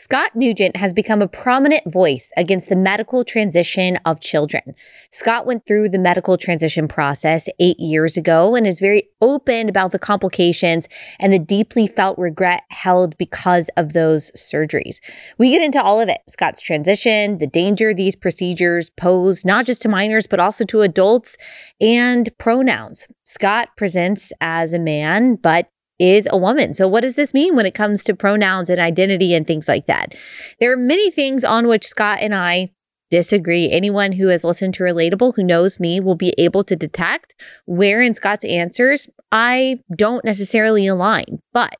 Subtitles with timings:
[0.00, 4.74] Scott Newgent has become a prominent voice against the medical transition of children.
[5.10, 9.92] Scott went through the medical transition process eight years ago and is very open about
[9.92, 15.02] the complications and the deeply felt regret held because of those surgeries.
[15.36, 19.82] We get into all of it Scott's transition, the danger these procedures pose, not just
[19.82, 21.36] to minors, but also to adults,
[21.78, 23.06] and pronouns.
[23.24, 25.68] Scott presents as a man, but
[26.00, 26.74] is a woman.
[26.74, 29.86] So, what does this mean when it comes to pronouns and identity and things like
[29.86, 30.14] that?
[30.58, 32.72] There are many things on which Scott and I
[33.10, 33.70] disagree.
[33.70, 37.34] Anyone who has listened to Relatable, who knows me, will be able to detect
[37.66, 41.40] where in Scott's answers I don't necessarily align.
[41.52, 41.76] But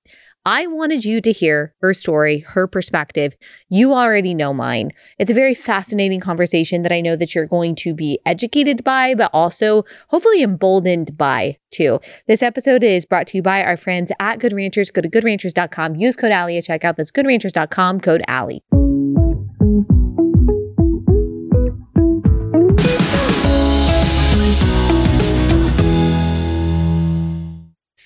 [0.53, 3.37] I wanted you to hear her story, her perspective.
[3.69, 4.91] You already know mine.
[5.17, 9.15] It's a very fascinating conversation that I know that you're going to be educated by,
[9.15, 12.01] but also hopefully emboldened by too.
[12.27, 14.91] This episode is brought to you by our friends at Good Ranchers.
[14.91, 16.97] Go to goodranchers.com, use code Allie at checkout.
[16.97, 18.65] That's goodranchers.com, code Allie.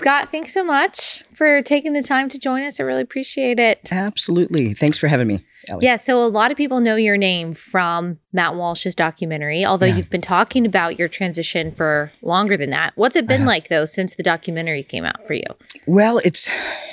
[0.04, 2.78] Scott, thanks so much for taking the time to join us.
[2.78, 3.90] I really appreciate it.
[3.90, 4.74] Absolutely.
[4.74, 5.46] Thanks for having me.
[5.66, 5.86] Allie.
[5.86, 9.96] Yeah, so a lot of people know your name from Matt Walsh's documentary, although yeah.
[9.96, 12.92] you've been talking about your transition for longer than that.
[12.96, 15.46] What's it been uh, like though since the documentary came out for you?
[15.86, 16.50] Well, it's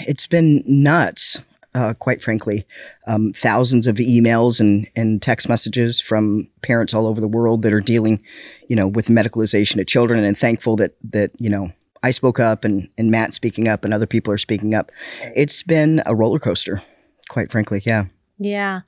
[0.08, 1.42] it's been nuts.
[1.76, 2.66] Uh, quite frankly,
[3.08, 7.73] um, thousands of emails and, and text messages from parents all over the world that
[7.73, 8.22] are dealing,
[8.70, 12.66] you know, with medicalization of children, and thankful that that you know I spoke up
[12.66, 14.91] and, and Matt speaking up and other people are speaking up.
[15.35, 16.81] It's been a roller coaster,
[17.30, 17.81] quite frankly.
[17.85, 18.05] Yeah.
[18.39, 18.81] Yeah.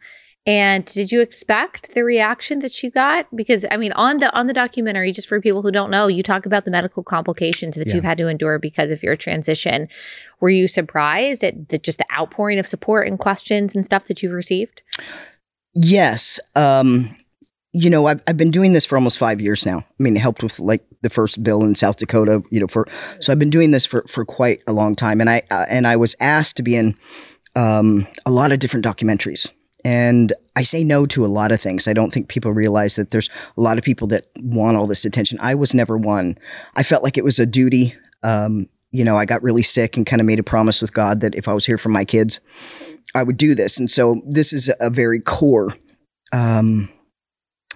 [0.45, 3.33] And did you expect the reaction that you got?
[3.33, 6.21] Because I mean, on the on the documentary, just for people who don't know, you
[6.21, 7.95] talk about the medical complications that yeah.
[7.95, 9.87] you've had to endure because of your transition.
[10.41, 14.21] Were you surprised at the, just the outpouring of support and questions and stuff that
[14.21, 14.81] you've received?
[15.73, 16.41] Yes.
[16.55, 17.15] Um,
[17.73, 19.79] you know, I've, I've been doing this for almost five years now.
[19.79, 22.87] I mean, it helped with like the first bill in South Dakota, you know, for,
[23.19, 25.19] so I've been doing this for, for quite a long time.
[25.19, 26.95] And I, uh, and I was asked to be in,
[27.55, 29.49] um, a lot of different documentaries.
[29.83, 31.87] And I say no to a lot of things.
[31.87, 35.03] I don't think people realize that there's a lot of people that want all this
[35.03, 35.39] attention.
[35.41, 36.37] I was never one.
[36.75, 37.95] I felt like it was a duty.
[38.21, 41.21] Um, you know, I got really sick and kind of made a promise with God
[41.21, 42.39] that if I was here for my kids,
[43.15, 43.77] I would do this.
[43.77, 45.75] And so this is a very core,
[46.31, 46.89] um,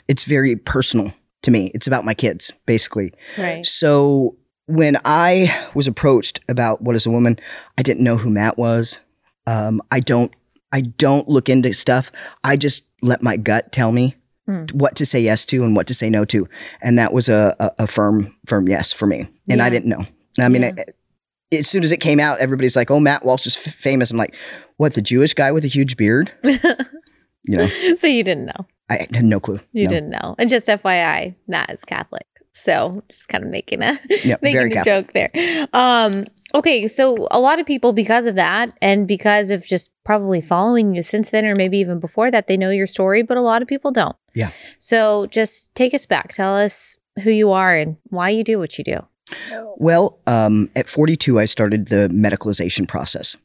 [0.07, 1.13] it's very personal
[1.43, 1.71] to me.
[1.73, 3.13] It's about my kids, basically.
[3.37, 3.65] Right.
[3.65, 4.35] So
[4.67, 7.39] when I was approached about what is a woman,
[7.77, 8.99] I didn't know who Matt was.
[9.45, 10.31] Um, I don't.
[10.73, 12.11] I don't look into stuff.
[12.43, 14.15] I just let my gut tell me
[14.49, 14.69] mm.
[14.73, 16.47] what to say yes to and what to say no to,
[16.81, 19.29] and that was a, a, a firm, firm yes for me.
[19.49, 19.65] And yeah.
[19.65, 20.03] I didn't know.
[20.37, 20.73] I mean, yeah.
[20.77, 24.11] I, as soon as it came out, everybody's like, "Oh, Matt Walsh is f- famous."
[24.11, 24.35] I'm like,
[24.75, 24.93] "What?
[24.93, 27.67] The Jewish guy with a huge beard?" you know.
[27.95, 28.67] So you didn't know.
[28.89, 29.59] I had no clue.
[29.73, 29.89] You no.
[29.89, 30.35] didn't know.
[30.37, 32.25] And just FYI, Matt is Catholic.
[32.53, 33.99] So just kind of making a
[34.41, 35.29] making a joke there.
[35.73, 36.25] Um,
[36.55, 40.95] okay, so a lot of people because of that and because of just probably following
[40.95, 43.61] you since then or maybe even before that, they know your story, but a lot
[43.61, 44.15] of people don't.
[44.33, 44.49] Yeah.
[44.79, 46.29] So just take us back.
[46.33, 49.05] Tell us who you are and why you do what you do.
[49.77, 53.35] Well, um, at 42, I started the medicalization process.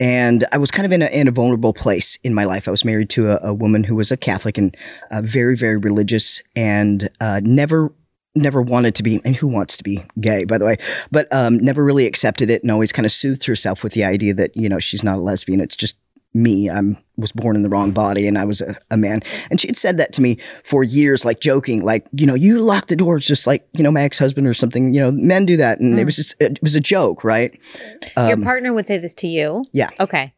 [0.00, 2.66] And I was kind of in a, in a vulnerable place in my life.
[2.66, 4.76] I was married to a, a woman who was a Catholic and
[5.10, 7.92] uh, very, very religious and uh, never
[8.36, 10.76] never wanted to be and who wants to be gay by the way
[11.10, 14.32] but um, never really accepted it and always kind of soothed herself with the idea
[14.32, 15.96] that you know she's not a lesbian it's just
[16.34, 16.70] me.
[16.70, 19.22] I'm was born in the wrong body and i was a, a man.
[19.50, 22.60] And she had said that to me for years like joking like you know you
[22.60, 24.94] lock the doors just like you know my ex-husband or something.
[24.94, 26.00] You know men do that and mm.
[26.00, 27.58] it was just it was a joke right?
[28.16, 29.64] Um, your partner would say this to you?
[29.72, 29.90] Yeah.
[29.98, 30.32] Okay.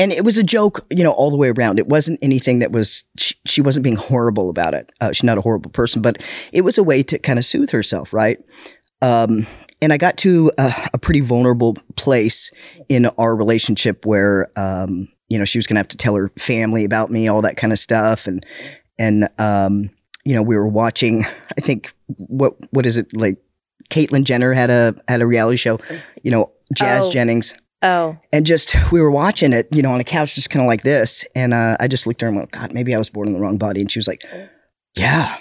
[0.00, 1.78] And it was a joke you know all the way around.
[1.78, 4.90] It wasn't anything that was she, she wasn't being horrible about it.
[5.00, 6.22] Uh, she's not a horrible person but
[6.52, 8.38] it was a way to kind of soothe herself right?
[9.02, 9.46] Um,
[9.84, 12.50] and I got to a, a, pretty vulnerable place
[12.88, 16.32] in our relationship where, um, you know, she was going to have to tell her
[16.38, 18.46] family about me, all that kind of stuff, and
[18.98, 19.90] and um,
[20.24, 21.26] you know, we were watching.
[21.58, 23.36] I think what what is it like?
[23.90, 25.78] Caitlyn Jenner had a had a reality show,
[26.22, 27.12] you know, Jazz oh.
[27.12, 27.54] Jennings.
[27.82, 28.16] Oh.
[28.32, 30.82] And just we were watching it, you know, on a couch, just kind of like
[30.82, 33.28] this, and uh, I just looked at her and went, "God, maybe I was born
[33.28, 34.24] in the wrong body." And she was like,
[34.96, 35.36] "Yeah,"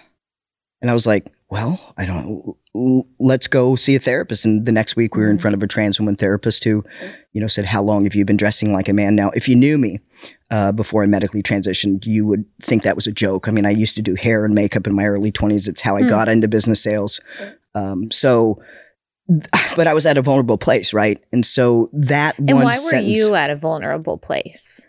[0.82, 4.46] and I was like, well, I don't let's go see a therapist.
[4.46, 5.42] And the next week we were in mm-hmm.
[5.42, 6.84] front of a trans woman therapist who,
[7.32, 9.16] you know, said, how long have you been dressing like a man?
[9.16, 10.00] Now, if you knew me
[10.50, 13.48] uh, before I medically transitioned, you would think that was a joke.
[13.48, 15.68] I mean, I used to do hair and makeup in my early 20s.
[15.68, 16.10] It's how I mm.
[16.10, 17.20] got into business sales.
[17.76, 18.62] Um, so,
[19.76, 21.24] but I was at a vulnerable place, right?
[21.32, 24.88] And so that and why were you at a vulnerable place?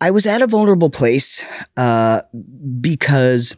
[0.00, 1.44] I was at a vulnerable place
[1.76, 2.22] uh,
[2.80, 3.56] because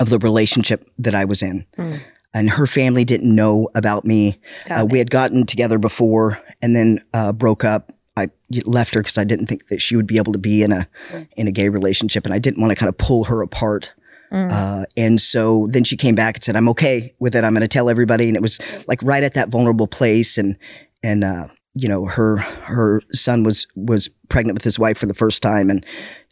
[0.00, 1.64] of the relationship that I was in.
[1.78, 2.00] Mm.
[2.34, 4.38] And her family didn't know about me.
[4.70, 7.92] Uh, we had gotten together before and then uh, broke up.
[8.16, 8.30] I
[8.64, 10.88] left her because I didn't think that she would be able to be in a
[11.36, 13.94] in a gay relationship, and I didn't want to kind of pull her apart.
[14.30, 14.50] Mm.
[14.50, 17.44] Uh, and so then she came back and said, "I'm okay with it.
[17.44, 20.56] I'm going to tell everybody." And it was like right at that vulnerable place, and
[21.02, 25.14] and uh, you know her her son was was pregnant with his wife for the
[25.14, 25.84] first time, and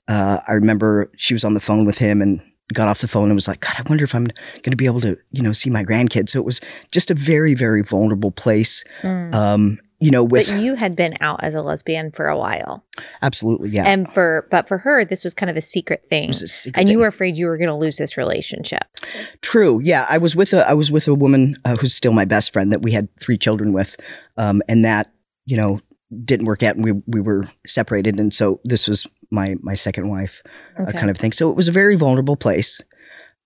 [0.09, 2.43] uh, I remember she was on the phone with him and
[2.75, 4.87] got off the phone and was like, "God, I wonder if I'm going to be
[4.87, 8.31] able to you know see my grandkids." So it was just a very very vulnerable
[8.31, 8.85] place.
[9.03, 9.35] Mm.
[9.35, 12.83] Um, you know, with but you had been out as a lesbian for a while,
[13.21, 13.85] absolutely yeah.
[13.85, 16.89] and for but for her, this was kind of a secret thing, a secret and
[16.89, 18.85] you were afraid you were going to lose this relationship.
[19.43, 19.79] True.
[19.85, 22.51] Yeah, I was with a I was with a woman uh, who's still my best
[22.51, 23.97] friend that we had three children with,
[24.39, 25.13] um, and that
[25.45, 25.81] you know
[26.25, 30.09] didn't work out, and we we were separated, and so this was my my second
[30.09, 30.43] wife,
[30.79, 31.33] uh, kind of thing.
[31.33, 32.81] So it was a very vulnerable place,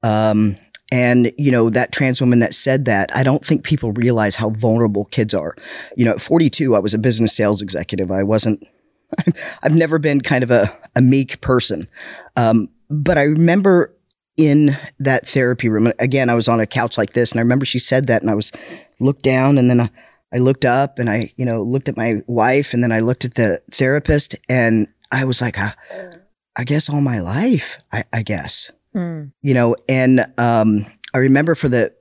[0.02, 0.56] um,
[0.90, 3.14] and you know that trans woman that said that.
[3.14, 5.54] I don't think people realize how vulnerable kids are.
[5.96, 8.10] You know, at 42, I was a business sales executive.
[8.10, 8.66] I wasn't.
[9.62, 11.88] I've never been kind of a, a meek person,
[12.36, 13.94] um, but I remember
[14.36, 15.92] in that therapy room.
[15.98, 18.30] Again, I was on a couch like this, and I remember she said that, and
[18.30, 18.52] I was
[19.00, 19.90] looked down, and then I,
[20.34, 23.24] I looked up, and I, you know, looked at my wife, and then I looked
[23.24, 25.74] at the therapist, and I was like, I,
[26.56, 29.32] I guess all my life, I, I guess, Mm.
[29.42, 31.92] you know, and um, I remember for the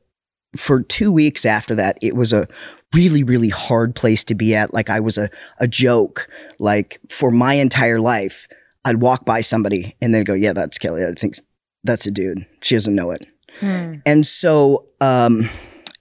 [0.55, 2.47] for two weeks after that, it was a
[2.93, 4.75] really, really hard place to be at.
[4.75, 5.27] Like I was a
[5.57, 6.27] a joke.
[6.59, 8.47] Like for my entire life,
[8.85, 11.03] I'd walk by somebody and they'd go, "Yeah, that's Kelly.
[11.03, 11.37] I think
[11.83, 12.45] that's a dude.
[12.61, 13.25] She doesn't know it."
[13.61, 14.03] Mm.
[14.05, 15.49] And so um,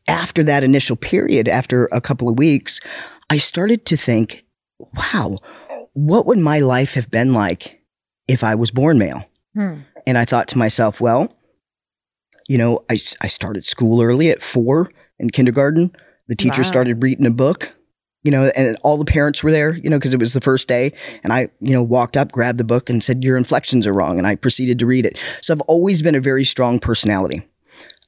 [0.09, 2.81] after that initial period, after a couple of weeks,
[3.31, 4.45] I started to think,
[4.79, 5.39] wow,
[5.95, 7.81] what would my life have been like
[8.29, 9.25] if I was born male?
[9.57, 9.85] Mm.
[10.07, 11.33] And I thought to myself, well,
[12.49, 15.93] you know, I, I started school early at four in kindergarten.
[16.29, 16.69] The teacher Wow.
[16.69, 17.73] started reading a book,
[18.25, 20.67] you know, and all the parents were there, you know, because it was the first
[20.69, 20.93] day.
[21.23, 24.19] And I, you know, walked up, grabbed the book, and said, Your inflections are wrong.
[24.19, 25.19] And I proceeded to read it.
[25.41, 27.47] So I've always been a very strong personality.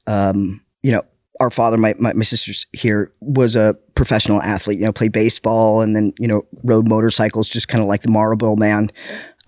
[0.07, 1.03] Um, you know,
[1.39, 5.81] our father, my, my, my sister's here, was a professional athlete, you know, played baseball
[5.81, 8.91] and then, you know, rode motorcycles, just kind of like the Marlboro man,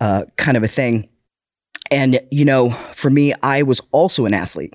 [0.00, 1.08] uh, kind of a thing.
[1.90, 4.74] And, you know, for me, I was also an athlete.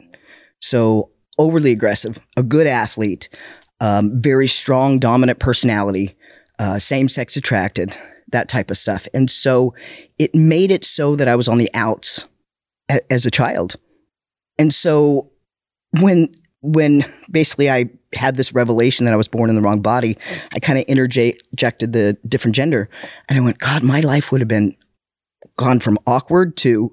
[0.62, 3.30] So overly aggressive, a good athlete,
[3.80, 6.16] um, very strong, dominant personality,
[6.60, 7.98] uh, same sex attracted,
[8.32, 9.08] that type of stuff.
[9.14, 9.76] And so
[10.18, 12.26] it made it so that I was on the outs
[12.90, 13.76] a- as a child.
[14.58, 15.32] And so
[16.00, 16.34] when
[16.64, 20.18] when basically I had this revelation that I was born in the wrong body,
[20.54, 22.90] I kind of interjected the different gender,
[23.30, 24.76] and I went, God, my life would have been
[25.58, 26.92] gone from awkward to,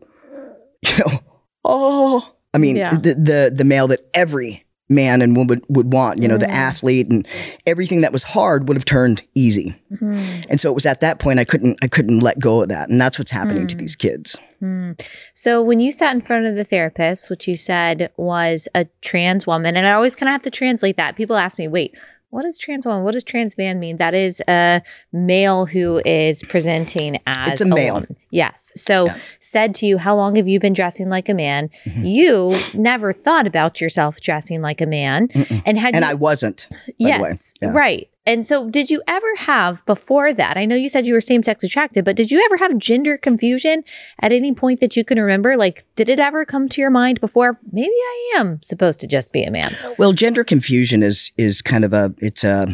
[0.83, 1.21] you know,
[1.65, 2.97] oh, I mean, Yeah.
[2.97, 6.53] the the the male that every man and woman would want, you know, the Mm.
[6.53, 7.27] athlete and
[7.67, 9.75] everything that was hard would have turned easy.
[9.95, 10.45] Mm.
[10.51, 12.89] And so it was at that point I couldn't I couldn't let go of that,
[12.91, 13.79] and that's what's happening to Mm.
[13.79, 14.37] these kids.
[14.63, 15.01] Mm.
[15.33, 19.47] So when you sat in front of the therapist, which you said was a trans
[19.47, 21.17] woman, and I always kind of have to translate that.
[21.17, 21.95] People ask me, "Wait,
[22.31, 23.03] what does trans woman?
[23.05, 24.83] What does trans man mean?" That is a
[25.13, 27.95] male who is presenting as It's a male.
[27.95, 28.17] woman.
[28.31, 28.73] Yes.
[28.77, 29.17] So Yeah.
[29.41, 32.09] said to you, "How long have you been dressing like a man?" Mhm.
[32.09, 35.63] You never thought about yourself dressing like a man, Mm-mm.
[35.67, 36.69] and had And you I wasn't.
[36.71, 37.29] by the way.
[37.31, 37.71] yes, Yeah.
[37.73, 38.09] right.
[38.31, 40.57] And so, did you ever have before that?
[40.57, 43.19] I know you said you were same sex attracted, but did you ever have gender
[43.19, 43.83] confusion
[44.21, 45.57] at any point that you can remember?
[45.57, 47.59] Like, did it ever come to your mind before?
[47.73, 49.75] Maybe I am supposed to just be a man.
[49.99, 52.69] Well, gender confusion is is kind of a it's a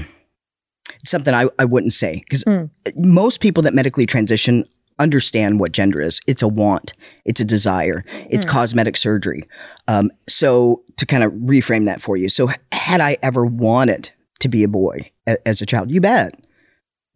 [1.01, 2.69] it's something I, I wouldn't say because Mm.
[2.95, 4.65] most people that medically transition
[4.99, 6.21] understand what gender is.
[6.27, 6.93] It's a want,
[7.25, 8.49] it's a desire, it's Mm.
[8.51, 9.43] cosmetic surgery.
[9.89, 14.49] Um, so to kind of reframe that for you, so had I ever wanted to
[14.49, 16.35] be a boy a- as a child, you bet.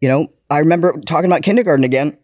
[0.01, 2.17] You know, I remember talking about kindergarten again.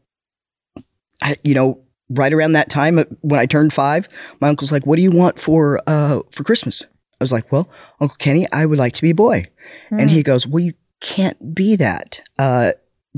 [1.22, 4.08] I, you know, right around that time uh, when I turned five,
[4.40, 7.70] my uncle's like, "What do you want for uh, for Christmas?" I was like, "Well,
[8.00, 9.46] Uncle Kenny, I would like to be a boy."
[9.90, 10.14] And Mm.
[10.14, 12.22] he goes, Well, you can't be that.
[12.40, 12.72] Uh,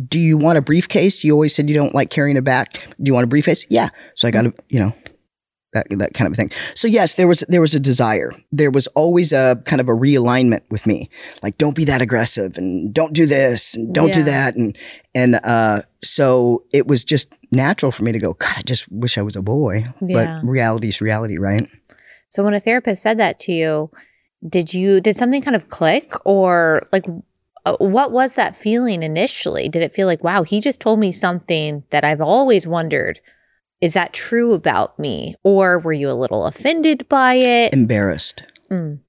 [0.07, 1.24] do you want a briefcase?
[1.24, 2.88] You always said you don't like carrying a back.
[3.01, 3.67] Do you want a briefcase?
[3.69, 3.89] Yeah.
[4.15, 4.93] So I got a, you know,
[5.73, 6.51] that that kind of thing.
[6.75, 8.31] So yes, there was there was a desire.
[8.51, 11.09] There was always a kind of a realignment with me.
[11.43, 14.55] Like, don't be that aggressive and don't do this and don't do that.
[14.55, 14.77] And
[15.13, 19.17] and uh so it was just natural for me to go, God, I just wish
[19.17, 19.85] I was a boy.
[20.01, 20.41] Yeah.
[20.41, 21.67] But reality's reality, right?
[22.29, 23.91] So, when a therapist said that to you,
[24.47, 27.05] did you did something kind of click, or like,
[27.65, 29.67] uh, what was that feeling initially?
[29.67, 33.19] Did it feel like, wow, he just told me something that I've always wondered?
[33.81, 35.36] Is that true about me?
[35.43, 37.74] Or were you a little offended by it?
[37.74, 38.43] Embarrassed.
[38.71, 39.00] Mm,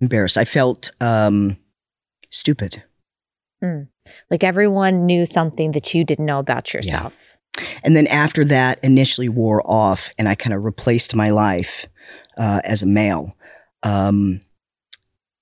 [0.00, 0.36] Embarrassed.
[0.36, 1.56] I felt um,
[2.30, 2.82] stupid.
[3.62, 3.86] mm.
[4.30, 7.38] Like everyone knew something that you didn't know about yourself.
[7.84, 11.86] And then after that initially wore off and I kind of replaced my life
[12.36, 13.36] uh, as a male,
[13.84, 14.40] um,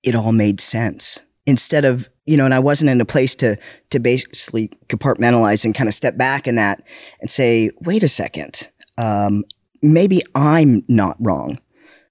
[0.02, 1.20] it all made sense.
[1.46, 3.56] Instead of, you know, and I wasn't in a place to
[3.90, 6.82] to basically compartmentalize and kind of step back in that
[7.20, 8.68] and say, wait a second,
[8.98, 9.44] um,
[9.82, 11.58] maybe I'm not wrong.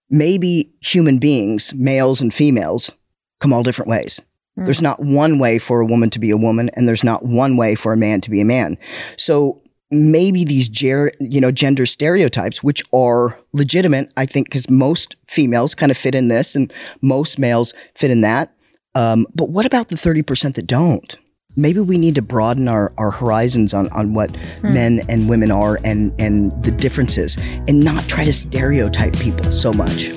[0.10, 2.92] Maybe human beings, males and females,
[3.40, 4.20] come all different ways.
[4.58, 4.66] Mm.
[4.66, 7.58] There's not one way for a woman to be a woman, and there's not one
[7.58, 8.78] way for a man to be a man.
[9.18, 15.16] So maybe these ger- you know gender stereotypes, which are legitimate, I think, because most
[15.28, 18.54] females kind of fit in this, and most males fit in that.
[18.96, 21.18] Um, but what about the thirty percent that don't?
[21.56, 24.30] Maybe we need to broaden our, our horizons on, on what
[24.62, 24.74] Hmm.
[24.74, 29.74] men and women are and, and the differences and not try to stereotype people so
[29.74, 30.10] much.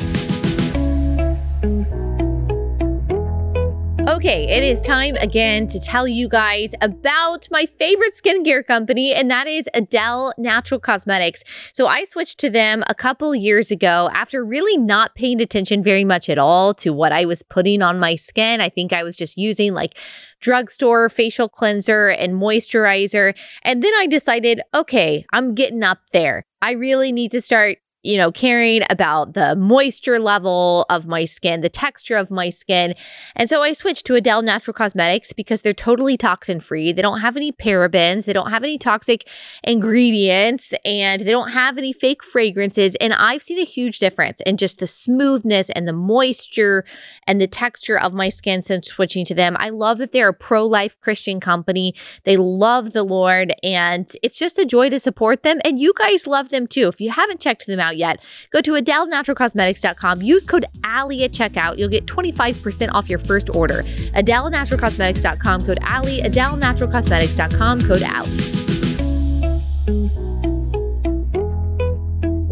[4.23, 9.29] Okay, it is time again to tell you guys about my favorite skincare company, and
[9.33, 11.43] that is A'Del Natural Cosmetics.
[11.73, 16.05] So I switched to them a couple years ago after really not paying attention very
[16.05, 18.61] much at all to what I was putting on my skin.
[18.61, 19.99] I think I was just using like
[20.39, 23.37] drugstore facial cleanser and moisturizer.
[23.65, 26.45] And then I decided, okay, I'm getting up there.
[26.61, 31.61] I really need to start you know, caring about the moisture level of my skin,
[31.61, 32.95] the texture of my skin.
[33.37, 36.93] And so I switched to A'Del Natural Cosmetics because they're totally toxin free.
[36.93, 39.29] They don't have any parabens, they don't have any toxic
[39.63, 42.95] ingredients, and they don't have any fake fragrances.
[42.97, 46.85] And I've seen a huge difference in just the smoothness and the moisture
[47.27, 49.57] and the texture of my skin since switching to them.
[49.61, 51.95] I love that they're a pro life Christian company.
[52.25, 55.61] They love the Lord, and it's just a joy to support them.
[55.65, 56.89] And you guys love them too.
[56.89, 60.23] If you haven't checked them out yet, go to AdelNaturalCosmetics.com.
[60.23, 61.79] Use code Allie at checkout.
[61.79, 63.83] You'll get 25% off your first order.
[64.15, 66.23] AdelNaturalCosmetics.com, code Allie.
[66.23, 68.63] AdelNaturalCosmetics.com, code Allie.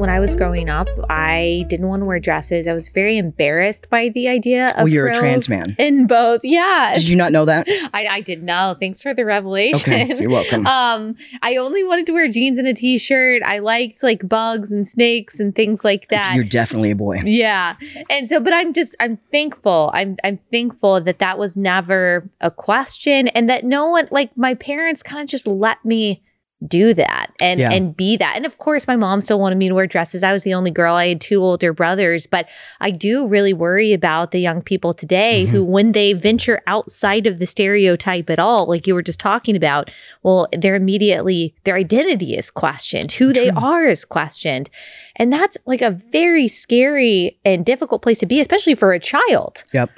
[0.01, 2.67] When I was growing up, I didn't want to wear dresses.
[2.67, 5.77] I was very embarrassed by the idea of Oh, you're a trans man.
[5.79, 6.41] In bows.
[6.43, 7.69] Yeah, Did you not know that?
[7.93, 8.75] I, I didn't know.
[8.81, 9.93] Thanks for the revelation.
[9.93, 10.67] Okay, you're welcome.
[10.81, 13.43] Um, I only wanted to wear jeans and a t-shirt.
[13.43, 16.33] I liked like bugs and snakes and things like that.
[16.35, 17.21] You're definitely a boy.
[17.25, 17.75] yeah.
[18.09, 19.91] And so, but I'm just, I'm thankful.
[19.93, 24.55] I'm, I'm thankful that that was never a question and that no one, like my
[24.55, 26.23] parents kind of just let me
[26.67, 27.73] do that and Yeah.
[27.73, 28.37] and be that.
[28.37, 30.23] And of course my mom still wanted me to wear dresses.
[30.23, 30.95] I was the only girl.
[30.95, 32.49] I had two older brothers, but
[32.81, 35.73] I do really worry about the young people today who mm-hmm.
[35.73, 39.91] when they venture outside of the stereotype at all, like you were just talking about,
[40.23, 43.13] well, they're immediately their identity is questioned.
[43.13, 44.69] Who they are is questioned.
[45.17, 49.65] And that's like a very scary and difficult place to be, especially for a child.
[49.73, 49.91] Yep.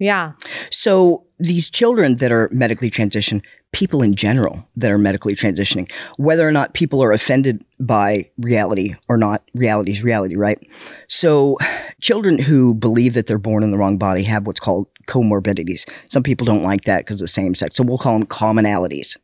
[0.00, 0.32] Yeah.
[0.70, 3.42] So these children that are medically transitioned,
[3.72, 8.96] people in general that are medically transitioning, whether or not people are offended by reality
[9.08, 10.58] or not, reality is reality, right?
[11.06, 11.58] So
[12.00, 15.86] children who believe that they're born in the wrong body have what's called comorbidities.
[16.06, 17.76] Some people don't like that because of the same sex.
[17.76, 19.18] So we'll call them commonalities.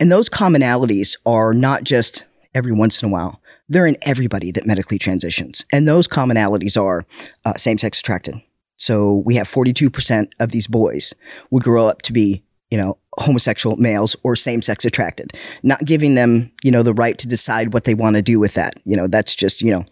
[0.00, 3.40] And those commonalities are not just every once in a while.
[3.68, 5.64] They're in everybody that medically transitions.
[5.72, 7.06] And those commonalities are
[7.44, 8.42] uh, same sex attracted.
[8.78, 11.12] So we have 42% of these boys
[11.50, 15.32] would grow up to be, you know, homosexual males or same sex attracted,
[15.62, 18.54] not giving them, you know, the right to decide what they want to do with
[18.54, 18.74] that.
[18.84, 19.84] You know, that's just, you know,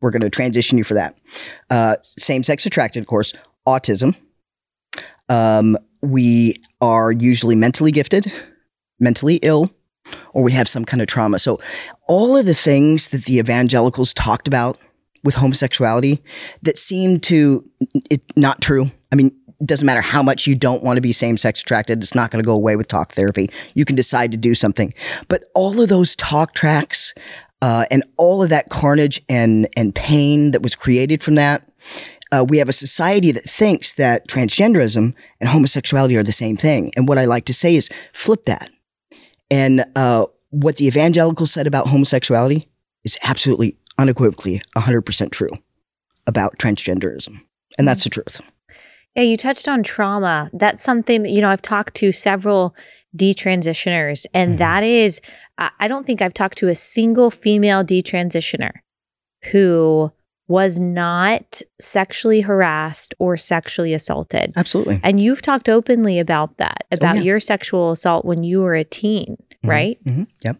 [0.00, 1.16] we're going to transition you for that.
[1.70, 3.32] Uh, same sex attracted, of course,
[3.66, 4.16] autism.
[5.28, 8.30] Um, we are usually mentally gifted,
[9.00, 9.70] mentally ill,
[10.32, 11.38] or we have some kind of trauma.
[11.38, 11.58] So
[12.08, 14.78] all of the things that the evangelicals talked about
[15.26, 16.22] with homosexuality
[16.62, 17.68] that seem to
[18.10, 18.90] it not true.
[19.12, 19.26] I mean,
[19.60, 22.30] it doesn't matter how much you don't want to be same sex attracted, it's not
[22.30, 23.50] going to go away with talk therapy.
[23.74, 24.94] You can decide to do something.
[25.28, 27.12] But all of those talk tracks
[27.60, 31.68] uh, and all of that carnage and, and pain that was created from that,
[32.32, 36.92] uh, we have a society that thinks that transgenderism and homosexuality are the same thing.
[36.96, 38.70] And what I like to say is flip that.
[39.50, 42.68] And uh, what the evangelicals said about homosexuality
[43.04, 45.50] is absolutely unequivocally 100% true
[46.26, 47.42] about transgenderism.
[47.78, 48.40] And that's the truth.
[49.14, 50.50] Yeah, you touched on trauma.
[50.52, 52.74] That's something you know, I've talked to several
[53.16, 54.58] detransitioners, and Mhm.
[54.58, 55.20] that is,
[55.58, 58.72] I don't think I've talked to a single female detransitioner
[59.52, 60.12] who
[60.48, 64.52] was not sexually harassed or sexually assaulted.
[64.54, 65.00] Absolutely.
[65.02, 67.24] And you've talked openly about that, about Oh, yeah.
[67.24, 69.68] your sexual assault when you were a teen, Mhm.
[69.70, 69.98] right?
[70.04, 70.26] Mhm.
[70.44, 70.56] Yep.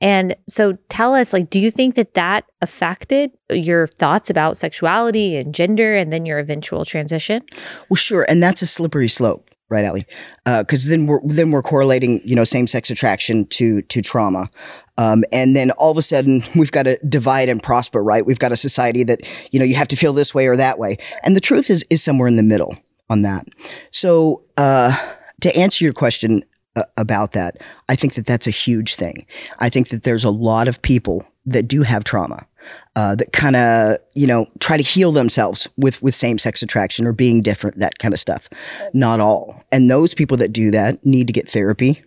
[0.00, 5.36] And so tell us, like, do you think that that affected your thoughts about sexuality
[5.36, 7.42] and gender and then your eventual transition?
[7.88, 10.06] Well, sure, and that's a slippery slope, right, Allie?
[10.44, 14.50] Because then we're then we're correlating, you know, same sex attraction to to trauma,
[14.98, 18.24] um, and then all of a sudden we've got to divide and prosper, right?
[18.24, 19.20] We've got a society that
[19.52, 21.84] you know you have to feel this way or that way, and the truth is
[21.90, 22.76] is somewhere in the middle
[23.10, 23.46] on that.
[23.90, 24.96] So uh,
[25.40, 26.53] to answer your question uh,
[26.96, 29.26] about that, I think that that's a huge thing.
[29.58, 32.46] I think that there's a lot of people that do have trauma
[32.96, 37.06] uh, that kind of you know try to heal themselves with with same sex attraction
[37.06, 38.48] or being different, that kind of stuff.
[38.92, 42.02] Not all, and those people that do that need to get therapy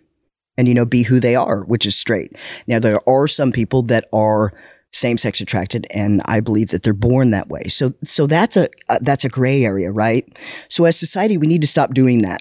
[0.56, 2.36] and you know be who they are, which is straight.
[2.66, 4.52] Now there are some people that are
[4.90, 7.64] same sex attracted and I believe that they're born that way.
[7.64, 10.26] So so that's a uh, that's a gray area, right?
[10.68, 12.40] So as society we need to stop doing that.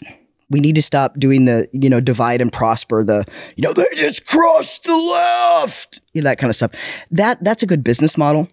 [0.50, 3.26] We need to stop doing the, you know, divide and prosper, the,
[3.56, 6.72] you know, they just crossed the left, you know, that kind of stuff.
[7.12, 8.48] That that's a good business model.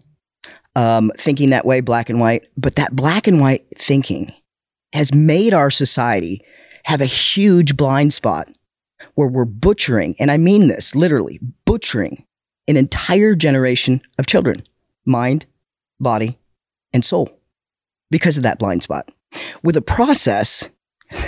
[0.77, 2.49] Um, thinking that way, black and white.
[2.57, 4.33] But that black and white thinking
[4.93, 6.45] has made our society
[6.85, 8.49] have a huge blind spot
[9.15, 12.25] where we're butchering, and I mean this literally, butchering
[12.67, 14.65] an entire generation of children,
[15.05, 15.47] mind,
[16.01, 16.39] body,
[16.93, 17.31] and soul,
[18.11, 19.11] because of that blind spot.
[19.63, 20.71] With a process,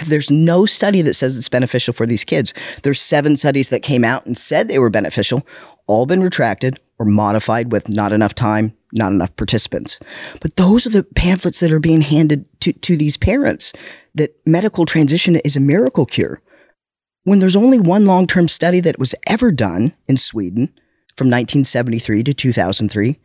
[0.06, 2.54] there's no study that says it's beneficial for these kids.
[2.82, 5.46] There's seven studies that came out and said they were beneficial,
[5.86, 9.98] all been retracted or modified with not enough time, not enough participants.
[10.40, 13.72] But those are the pamphlets that are being handed to, to these parents
[14.14, 16.40] that medical transition is a miracle cure.
[17.24, 20.68] When there's only one long term study that was ever done in Sweden
[21.16, 23.20] from 1973 to 2003,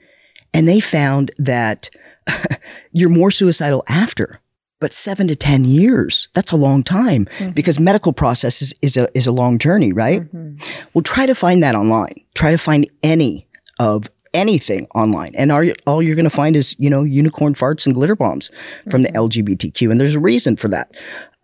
[0.53, 1.89] and they found that
[2.91, 4.40] you're more suicidal after
[4.81, 7.51] but seven to 10 years, that's a long time mm-hmm.
[7.51, 10.23] because medical process is, is, a, is a long journey, right?
[10.23, 10.57] Mm-hmm.
[10.93, 12.19] Well, try to find that online.
[12.33, 13.47] Try to find any
[13.79, 15.33] of anything online.
[15.35, 18.49] And are, all you're going to find is, you know, unicorn farts and glitter bombs
[18.89, 19.41] from the mm-hmm.
[19.49, 19.91] LGBTQ.
[19.91, 20.95] And there's a reason for that.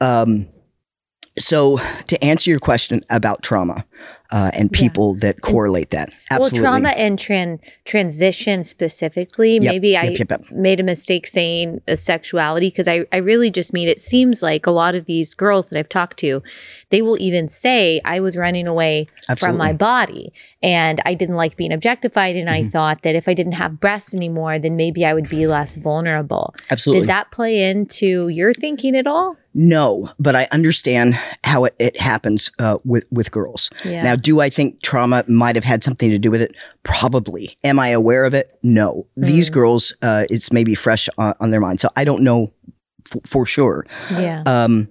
[0.01, 0.49] Um,
[1.37, 3.85] so to answer your question about trauma
[4.31, 4.79] uh, and Yeah.
[4.79, 6.61] people that correlate that, absolutely.
[6.61, 10.51] Well, trauma and tran- transition specifically, Yep, maybe I yep, yep, yep.
[10.51, 14.65] made a mistake saying a sexuality because I, I really just mean it seems like
[14.65, 16.41] a lot of these girls that I've talked to,
[16.89, 20.31] they will even say, I was running away from my body
[20.63, 22.35] and I didn't like being objectified.
[22.35, 22.67] And Mm-hmm.
[22.67, 25.75] I thought that if I didn't have breasts anymore, then maybe I would be less
[25.75, 26.53] vulnerable.
[26.71, 27.01] Absolutely.
[27.01, 29.35] Did that play into your thinking at all?
[29.53, 33.69] No, but I understand how it, it happens uh, with with girls.
[33.83, 34.03] Yeah.
[34.03, 36.55] Now, do I think trauma might have had something to do with it?
[36.83, 37.55] Probably.
[37.63, 38.57] Am I aware of it?
[38.63, 39.07] No.
[39.15, 39.53] These Mm.
[39.53, 42.51] girls, uh, it's maybe fresh on, on their mind, so I don't know
[43.13, 43.85] f- for sure.
[44.11, 44.43] yeah.
[44.45, 44.89] Um,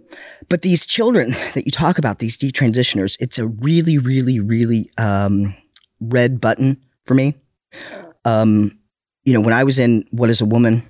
[0.48, 5.54] but these children that you talk about, these detransitioners, it's a really, really, really um,
[6.00, 7.34] red button for me.
[8.24, 8.78] Um,
[9.24, 10.82] you know, when I was in What is a Woman,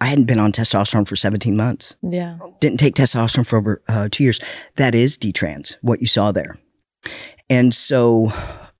[0.00, 2.38] I hadn't been on testosterone for 17 months yeah.
[2.58, 4.40] didn't take testosterone for over uh, two years.
[4.76, 6.58] That is detrans, what you saw there.
[7.50, 8.32] And so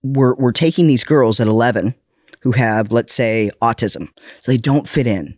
[0.03, 1.95] we're, we're taking these girls at 11
[2.43, 4.09] who have, let's say, autism.
[4.41, 5.37] So they don't fit in.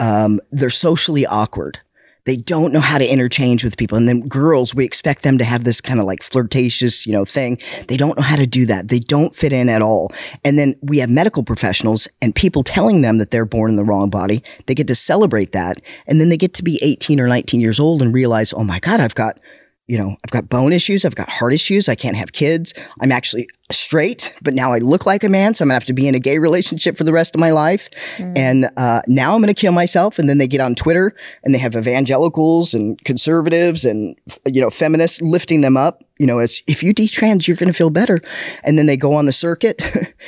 [0.00, 1.78] Um, they're socially awkward.
[2.24, 3.98] They don't know how to interchange with people.
[3.98, 7.26] And then girls, we expect them to have this kind of like flirtatious, you know,
[7.26, 7.58] thing.
[7.88, 8.88] They don't know how to do that.
[8.88, 10.10] They don't fit in at all.
[10.42, 13.84] And then we have medical professionals and people telling them that they're born in the
[13.84, 14.42] wrong body.
[14.66, 15.82] They get to celebrate that.
[16.06, 18.80] And then they get to be 18 or 19 years old and realize, oh my
[18.80, 19.38] God, I've got,
[19.86, 21.04] you know, I've got bone issues.
[21.04, 21.88] I've got heart issues.
[21.88, 22.72] I can't have kids.
[23.00, 25.54] I'm actually straight, but now I look like a man.
[25.54, 27.40] So I'm going to have to be in a gay relationship for the rest of
[27.40, 27.90] my life.
[28.18, 30.18] And uh, now I'm going to kill myself.
[30.18, 34.16] And then they get on Twitter and they have evangelicals and conservatives and,
[34.46, 36.02] you know, feminists lifting them up.
[36.18, 38.20] You know, as if you detrans, you're going to feel better.
[38.62, 39.82] And then they go on the circuit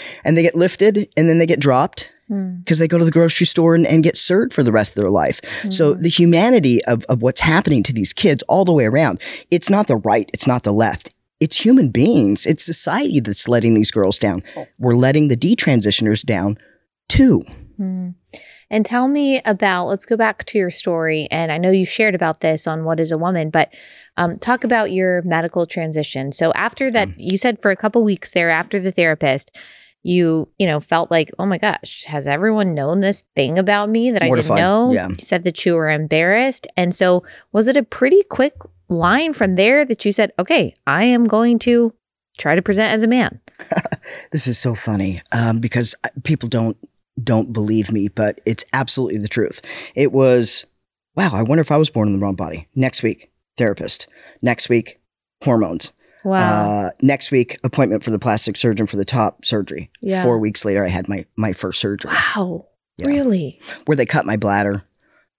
[0.25, 3.47] and they get lifted and then they get dropped because they go to the grocery
[3.47, 5.41] store and, and get served for the rest of their life.
[5.71, 9.71] So the humanity of, of what's happening to these kids all the way around, it's
[9.71, 11.15] not the right, it's not the left.
[11.39, 12.47] It's human beings.
[12.47, 14.43] It's society that's letting these girls down.
[14.79, 16.59] We're letting the detransitioners down
[17.09, 17.45] too.
[17.77, 18.11] Hmm.
[18.71, 21.29] And tell me about, let's go back to your story.
[21.31, 23.73] And I know you shared about this on What is a Woman, but
[24.17, 26.33] um, talk about your medical transition.
[26.33, 29.57] So after that, you said for a couple weeks there after the therapist,
[30.07, 34.11] you, you know, felt like, oh my gosh, has everyone known this thing about me
[34.13, 34.93] that I didn't know?
[34.93, 35.09] yeah.
[35.09, 36.67] You said that you were embarrassed.
[36.77, 38.55] And so was it a pretty quick
[38.89, 41.93] line from there that you said, okay, I am going to
[42.39, 43.41] try to present as a man?
[44.31, 45.93] This is so funny um, because
[46.23, 46.77] people don't
[47.23, 49.61] don't believe me, but it's absolutely the truth.
[49.97, 50.65] It was,
[51.17, 52.69] wow, I wonder if I was born in the wrong body.
[52.75, 54.07] Next week, therapist.
[54.43, 55.01] Next week,
[55.43, 55.93] hormones.
[56.27, 56.87] Wow.
[56.87, 59.91] Uh, next week, appointment for the plastic surgeon for the top surgery.
[60.01, 60.25] Yeah.
[60.25, 62.67] Four weeks later, I had my my first surgery wow.
[62.97, 63.07] yeah.
[63.07, 63.61] Really?
[63.85, 64.83] where they cut my bladder.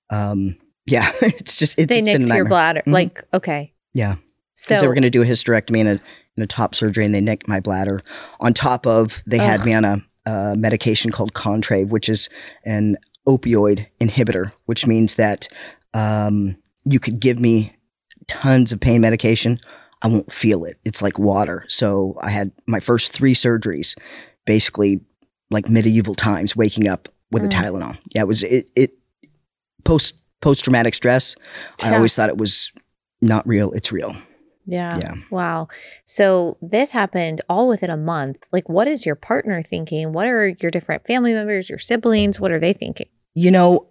[0.09, 2.83] Um, yeah, it's just it's, they it's been a nicked your bladder.
[2.87, 2.93] Mhm.
[2.93, 3.73] Like, okay.
[3.93, 4.15] Yeah.
[4.53, 6.01] So they were going to do a hysterectomy and a,
[6.37, 8.01] and a top surgery, and they nicked my bladder.
[8.39, 12.29] On top of, they had me on a, uh medication called Contrave, which is
[12.63, 12.95] an
[13.27, 15.49] opioid inhibitor, which means that
[15.93, 17.75] um, you could give me
[18.27, 19.59] tons of pain medication.
[20.01, 20.77] I won't feel it.
[20.85, 21.65] It's like water.
[21.67, 23.95] So I had my first three surgeries,
[24.45, 25.01] basically
[25.49, 27.51] like medieval times, waking up with a Mm.
[27.51, 27.97] Tylenol.
[28.13, 28.69] Yeah, it was it.
[28.75, 28.91] it
[29.83, 31.35] post post traumatic stress.
[31.83, 32.71] I always thought it was
[33.21, 33.71] not real.
[33.71, 34.15] It's real.
[34.65, 34.97] yeah.
[34.97, 35.15] Yeah.
[35.31, 35.67] Wow.
[36.05, 38.47] So this happened all within a month.
[38.51, 40.11] Like, what is your partner thinking?
[40.11, 42.39] What are your different family members, your siblings?
[42.39, 43.07] What are they thinking?
[43.33, 43.85] you know,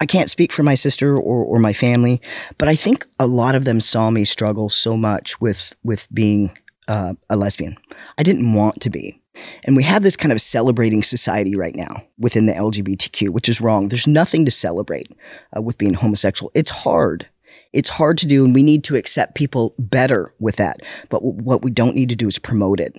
[0.00, 2.20] I can't speak for my sister or, or my family,
[2.58, 6.56] but I think a lot of them saw me struggle so much with with being
[6.88, 7.76] uh, a lesbian.
[8.18, 9.20] I didn't want to be,
[9.64, 13.60] and we have this kind of celebrating society right now within the LGBTQ, which is
[13.60, 13.88] wrong.
[13.88, 15.10] There's nothing to celebrate
[15.56, 16.50] uh, with being homosexual.
[16.54, 17.28] It's hard.
[17.72, 20.80] It's hard to do, and we need to accept people better with that.
[21.08, 22.96] But w- what we don't need to do is promote it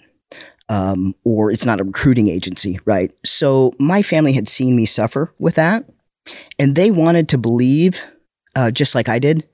[0.72, 3.12] um, or it's not a recruiting agency, right?
[3.26, 5.84] So my family had seen me suffer with that,
[6.60, 8.02] and they wanted to believe,
[8.56, 9.48] uh, just like I did,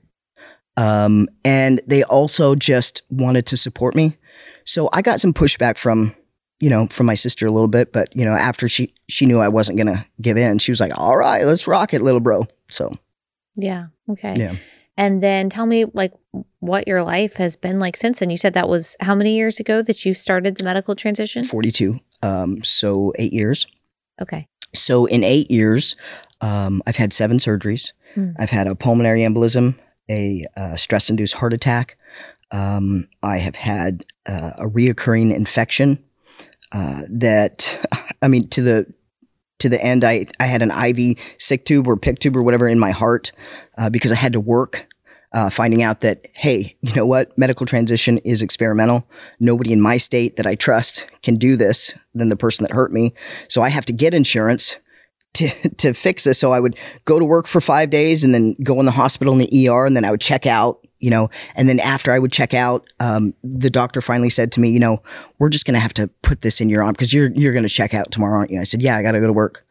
[0.76, 4.16] um, and they also just wanted to support me.
[4.64, 6.14] So I got some pushback from,
[6.60, 9.40] you know, from my sister a little bit, but you know, after she she knew
[9.40, 12.46] I wasn't gonna give in, she was like, "All right, let's rock it, little bro."
[12.68, 12.92] So
[13.56, 13.86] Yeah.
[14.10, 14.34] Okay.
[14.36, 14.54] Yeah.
[14.96, 16.12] And then tell me, like,
[16.58, 18.30] what your life has been like since then.
[18.30, 21.44] You said that was how many years ago that you started the medical transition?
[21.44, 23.66] forty two, um, so eight years.
[24.20, 24.48] Okay.
[24.74, 25.96] So in eight years,
[26.40, 27.92] um, I've had seven surgeries.
[28.14, 28.30] Hmm.
[28.38, 29.76] I've had a pulmonary embolism,
[30.08, 31.96] a uh, stress-induced heart attack.
[32.50, 36.02] Um, I have had uh, a reoccurring infection
[36.72, 37.86] uh, that,
[38.22, 38.86] I mean, to the
[39.58, 42.68] to the end, I I had an IV sick tube or pick tube or whatever
[42.68, 43.32] in my heart
[43.76, 44.86] uh, because I had to work.
[45.30, 49.06] Uh, finding out that hey, you know what, medical transition is experimental.
[49.38, 52.94] Nobody in my state that I trust can do this than the person that hurt
[52.94, 53.12] me.
[53.46, 54.78] So I have to get insurance
[55.34, 56.38] to to fix this.
[56.38, 59.32] So I would go to work for five days and then go in the hospital
[59.32, 60.84] in the ER, and then I would check out.
[61.00, 64.60] You know, and then after I would check out, um, the doctor finally said to
[64.60, 65.00] me, "You know,
[65.38, 67.62] we're just going to have to put this in your arm because you're you're going
[67.62, 69.64] to check out tomorrow, aren't you?" I said, "Yeah, I got to go to work."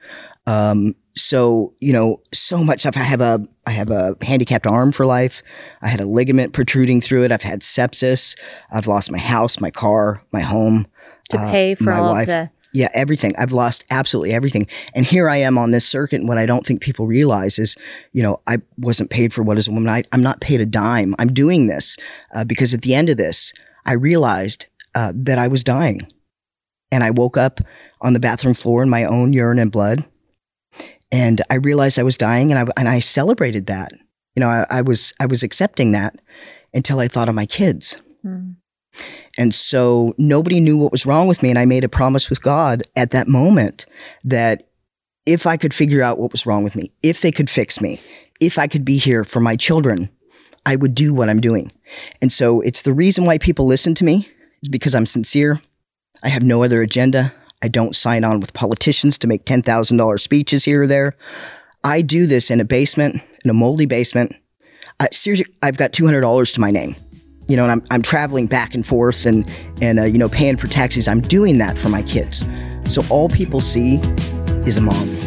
[0.46, 2.96] Um, so you know, so much stuff.
[2.96, 5.44] I have a I have a handicapped arm for life.
[5.82, 7.32] I had a ligament protruding through it.
[7.32, 8.38] I've had sepsis.
[8.72, 10.88] I've lost my house, my car, my home.
[11.32, 12.22] To uh, pay for my all wife.
[12.22, 12.52] of the.
[12.74, 13.34] Yeah, everything.
[13.38, 14.68] I've lost absolutely everything.
[14.94, 16.20] And here I am on this circuit.
[16.20, 17.76] And what I don't think people realize is,
[18.12, 19.90] you know, I wasn't paid for what is a woman.
[19.90, 21.16] I, I'm not paid a dime.
[21.18, 21.98] I'm doing this
[22.36, 23.54] uh, because at the end of this,
[23.86, 26.12] I realized uh, that I was dying.
[26.92, 27.60] And I woke up
[28.02, 30.06] on the bathroom floor in my own urine and blood.
[31.12, 33.92] And I realized I was dying and I, and I celebrated that.
[34.36, 36.20] You know, I, I was I was accepting that
[36.74, 37.98] until I thought of my kids.
[38.22, 38.52] Hmm.
[39.38, 41.50] And so nobody knew what was wrong with me.
[41.50, 43.86] And I made a promise with God at that moment
[44.24, 44.68] that
[45.26, 48.00] if I could figure out what was wrong with me, if they could fix me,
[48.40, 50.10] if I could be here for my children,
[50.66, 51.72] I would do what I'm doing.
[52.22, 54.28] And so it's the reason why people listen to me
[54.62, 55.62] is because I'm sincere.
[56.24, 57.34] I have no other agenda.
[57.62, 61.16] I don't sign on with politicians to make $10,000 speeches here or there.
[61.84, 64.36] I do this in a basement, in a moldy basement.
[65.00, 66.96] I, seriously, I've got $200 to my name
[67.48, 69.50] you know, and I'm, I'm traveling back and forth and,
[69.82, 71.08] and uh, you know, paying for taxis.
[71.08, 72.46] I'm doing that for my kids.
[72.88, 73.98] So all people see
[74.66, 75.18] is a mom.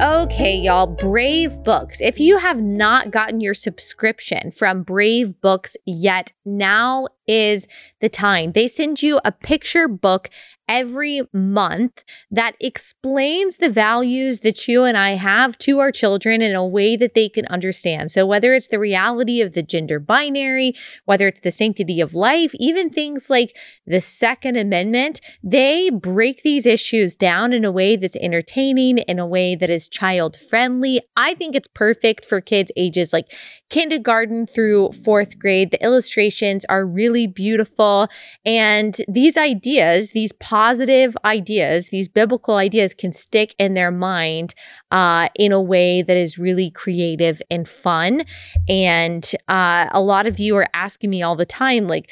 [0.00, 2.00] Okay, y'all, Brave Books.
[2.00, 7.68] If you have not gotten your subscription from Brave Books yet, now is
[8.00, 8.52] the time.
[8.52, 10.28] They send you a picture book
[10.70, 16.54] every month that explains the values that you and I have to our children in
[16.54, 18.12] a way that they can understand.
[18.12, 20.74] So, whether it's the reality of the gender binary,
[21.06, 26.66] whether it's the sanctity of life, even things like the Second Amendment, they break these
[26.66, 31.02] issues down in a way that's entertaining, in a way that is child friendly.
[31.16, 33.26] I think it's perfect for kids ages like
[33.70, 35.72] kindergarten through fourth grade.
[35.72, 38.08] The illustrations are really beautiful.
[38.44, 44.54] And these ideas, these positive ideas, these biblical ideas can stick in their mind
[44.90, 48.24] uh, in a way that is really creative and fun.
[48.68, 52.10] And uh, a lot of you are asking me all the time, like,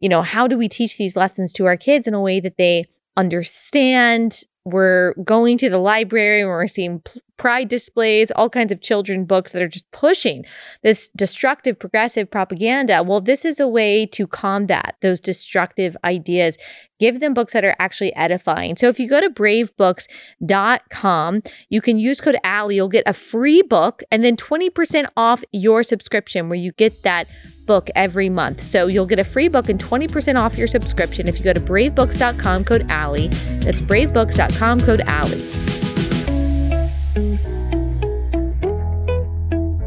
[0.00, 2.56] you know, how do we teach these lessons to our kids in a way that
[2.56, 2.84] they
[3.16, 4.42] understand?
[4.64, 7.02] We're going to the library and we're seeing
[7.38, 10.44] pride displays, all kinds of children books that are just pushing
[10.82, 13.02] this destructive progressive propaganda.
[13.02, 16.58] Well, this is a way to combat those destructive ideas.
[17.00, 18.76] Give them books that are actually edifying.
[18.76, 22.74] So if you go to bravebooks.com, you can use code Allie.
[22.76, 27.28] You'll get a free book and then 20% off your subscription where you get that
[27.66, 28.62] book every month.
[28.62, 31.60] So you'll get a free book and 20% off your subscription if you go to
[31.60, 33.28] bravebooks.com code Allie.
[33.60, 35.67] That's bravebooks.com code Allie.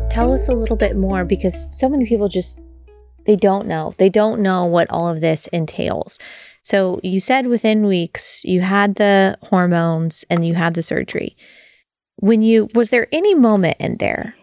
[0.10, 2.60] Tell us a little bit more because so many people just
[3.26, 3.94] they don't know.
[3.98, 6.20] They don't know what all of this entails.
[6.64, 11.38] So you said within weeks you had the hormones and you had the surgery.
[12.18, 14.36] When you was there any moment in there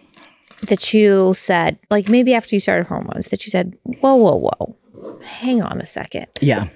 [0.68, 5.20] that you said, like maybe after you started hormones, that you said, whoa, whoa, whoa,
[5.22, 6.26] hang on a second.
[6.40, 6.68] Yeah.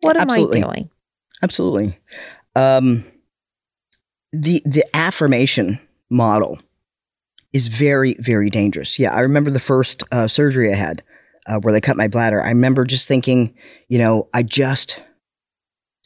[0.00, 0.62] What am Absolutely.
[0.62, 0.90] I doing?
[1.42, 1.98] Absolutely.
[2.54, 3.04] Um,
[4.32, 6.58] the the affirmation model
[7.52, 8.98] is very very dangerous.
[8.98, 11.02] Yeah, I remember the first uh, surgery I had
[11.46, 12.42] uh, where they cut my bladder.
[12.42, 13.54] I remember just thinking,
[13.88, 15.02] you know, I just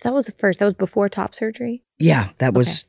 [0.05, 0.59] That was the first.
[0.61, 1.83] That was before top surgery.
[1.99, 2.85] yeah, that was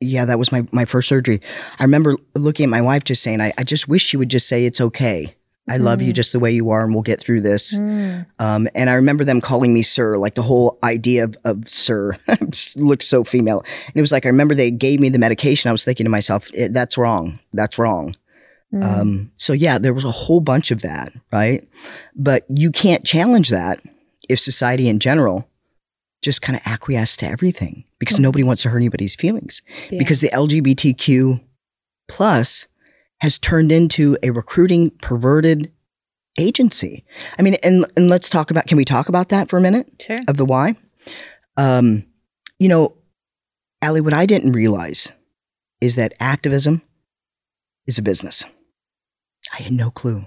[0.00, 1.40] yeah, that was my my first surgery.
[1.78, 4.48] I remember looking at my wife just saying, I, I just wish she would just
[4.48, 5.34] say it's okay.
[5.68, 6.16] I love you Mm.
[6.16, 7.76] just the way you are, and we'll get through this.
[7.78, 8.26] Mm.
[8.38, 12.18] Um, and I remember them calling me sir, like the whole idea of, of sir
[12.76, 13.64] looks so female.
[13.86, 15.70] And it was like, I remember they gave me the medication.
[15.70, 17.38] I was thinking to myself, "Eh, that's wrong.
[17.54, 18.14] That's wrong.
[18.74, 18.82] Mm.
[18.82, 21.66] Um, so yeah, there was a whole bunch of that, right?
[22.14, 23.80] But you can't challenge that
[24.28, 25.48] if society in general
[26.22, 28.22] just kind of acquiesce to everything because Mhm.
[28.22, 29.62] nobody wants to hurt anybody's feelings.
[29.90, 29.98] Yeah.
[29.98, 31.40] Because the LGBTQ
[32.08, 32.66] plus
[33.20, 35.72] has turned into a recruiting perverted
[36.38, 37.04] agency.
[37.38, 39.88] I mean, and and let's talk about can we talk about that for a minute?
[40.00, 40.20] sure.
[40.28, 40.76] of the why.
[41.56, 42.04] Um,
[42.58, 42.96] you know,
[43.82, 45.12] Allie, what I didn't realize
[45.80, 46.82] is that activism
[47.86, 48.44] is a business.
[49.52, 50.24] I had no clue.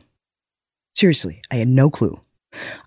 [0.93, 2.21] Seriously, I had no clue.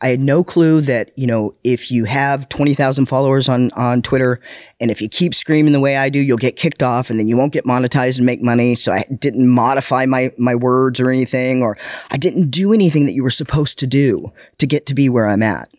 [0.01, 4.41] I had no clue that, you know, if you have 20,000 followers on, on Twitter
[4.81, 7.29] and if you keep screaming the way I do, you'll get kicked off and then
[7.29, 8.75] you won't get monetized and make money.
[8.75, 11.77] So I didn't modify my, my words or anything, or
[12.11, 15.27] I didn't do anything that you were supposed to do to get to be where
[15.27, 15.73] I'm at.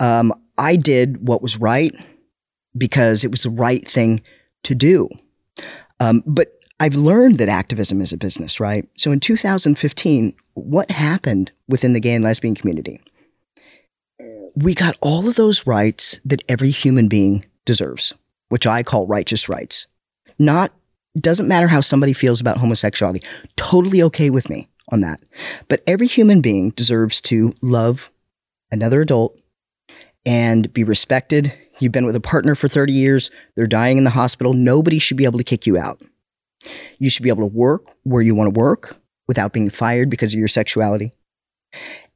[0.00, 1.94] Um, I did what was right
[2.76, 4.20] because it was the right thing
[4.64, 5.08] to do.
[6.00, 8.88] Um, but I've learned that activism is a business, right?
[8.96, 13.00] So in 2015, what happened within the gay and lesbian community?
[14.60, 18.12] We got all of those rights that every human being deserves,
[18.48, 19.86] which I call righteous rights.
[20.36, 20.72] Not
[21.16, 23.22] doesn't matter how somebody feels about homosexuality.
[23.54, 25.20] Totally okay with me on that.
[25.68, 28.10] But every human being deserves to love
[28.72, 29.38] another adult
[30.26, 31.56] and be respected.
[31.78, 34.54] You've been with a partner for 30 years, they're dying in the hospital.
[34.54, 36.02] Nobody should be able to kick you out.
[36.98, 38.96] You should be able to work where you want to work
[39.28, 41.12] without being fired because of your sexuality.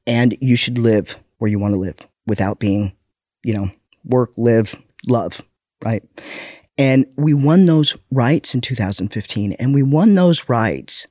[0.09, 2.93] And you should live where you want to live without being,
[3.43, 3.71] you know,
[4.05, 4.75] work, live,
[5.09, 5.41] love,
[5.85, 6.03] right?
[6.79, 9.53] And we won those rights in 2015.
[9.55, 11.07] And we won those rights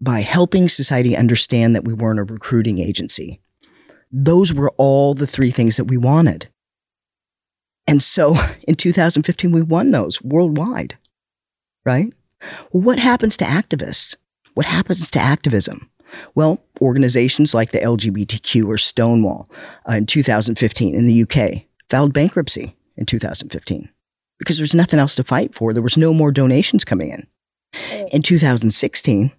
[0.00, 3.40] by helping society understand that we weren't a recruiting agency
[4.12, 6.48] those were all the three things that we wanted.
[7.86, 8.36] And so
[8.68, 10.98] in 2015, we won those worldwide,
[11.84, 12.12] right?
[12.70, 14.16] What happens to activists?
[14.54, 15.90] What happens to activism?
[16.34, 19.50] Well, organizations like the LGBTQ or Stonewall
[19.88, 23.88] uh, in 2015 in the UK filed bankruptcy in 2015
[24.38, 25.72] because there's nothing else to fight for.
[25.72, 27.26] There was no more donations coming in.
[28.12, 29.32] In 2016,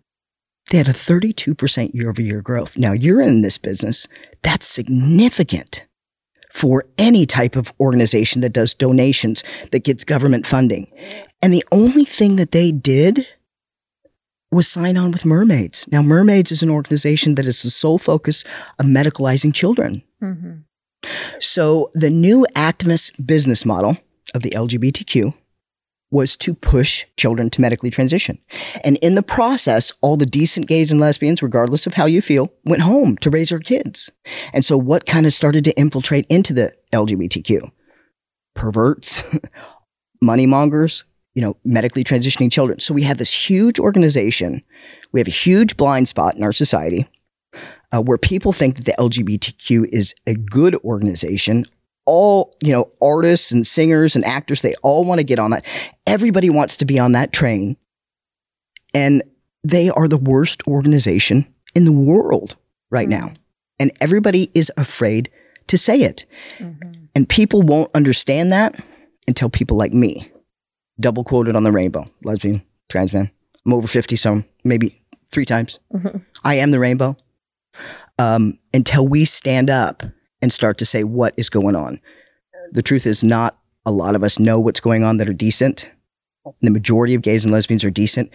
[0.70, 2.78] they had a 32% year over year growth.
[2.78, 4.08] Now, you're in this business,
[4.42, 5.86] that's significant
[6.52, 10.92] for any type of organization that does donations, that gets government funding.
[11.42, 13.28] And the only thing that they did
[14.52, 15.88] was sign on with Mermaids.
[15.92, 18.44] Now, Mermaids is an organization that is the sole focus
[18.80, 20.04] of medicalizing children.
[20.24, 20.64] Mhm.
[21.40, 23.98] So, the new activist business model
[24.34, 25.34] of the LGBTQ
[26.10, 28.40] was to push children to medically transition.
[28.84, 32.52] And in the process, all the decent gays and lesbians, regardless of how you feel,
[32.64, 34.10] went home to raise our kids.
[34.54, 37.72] And so, what kind of started to infiltrate into the LGBTQ?
[38.56, 39.24] Perverts,
[40.22, 41.04] money mongers,
[41.38, 42.80] you know, medically transitioning children.
[42.80, 44.64] So, we have this huge organization.
[45.12, 47.08] We have a huge blind spot in our society
[47.92, 51.66] uh, where people think that the LGBTQ is a good organization.
[52.08, 55.64] All, you know, artists and singers and actors, they all want to get on that.
[56.08, 57.78] Everybody wants to be on that train.
[58.96, 59.22] And
[59.64, 61.46] they are the worst organization
[61.76, 62.56] in the world
[62.90, 63.30] right now.
[63.80, 65.30] And everybody is afraid
[65.68, 66.26] to say it.
[66.58, 66.94] Mm-hmm.
[67.14, 68.84] And people won't understand that
[69.28, 70.32] until people like me
[71.00, 73.30] double quoted on the rainbow, lesbian, trans man.
[73.66, 75.80] I'm over 50, so maybe three times.
[75.94, 76.24] Mhm.
[76.44, 77.16] I am the rainbow.
[78.20, 80.04] Um, until we stand up
[80.42, 82.00] and start to say what is going on.
[82.72, 85.90] The truth is, not a lot of us know what's going on that are decent.
[86.62, 88.32] The majority of gays and lesbians are decent,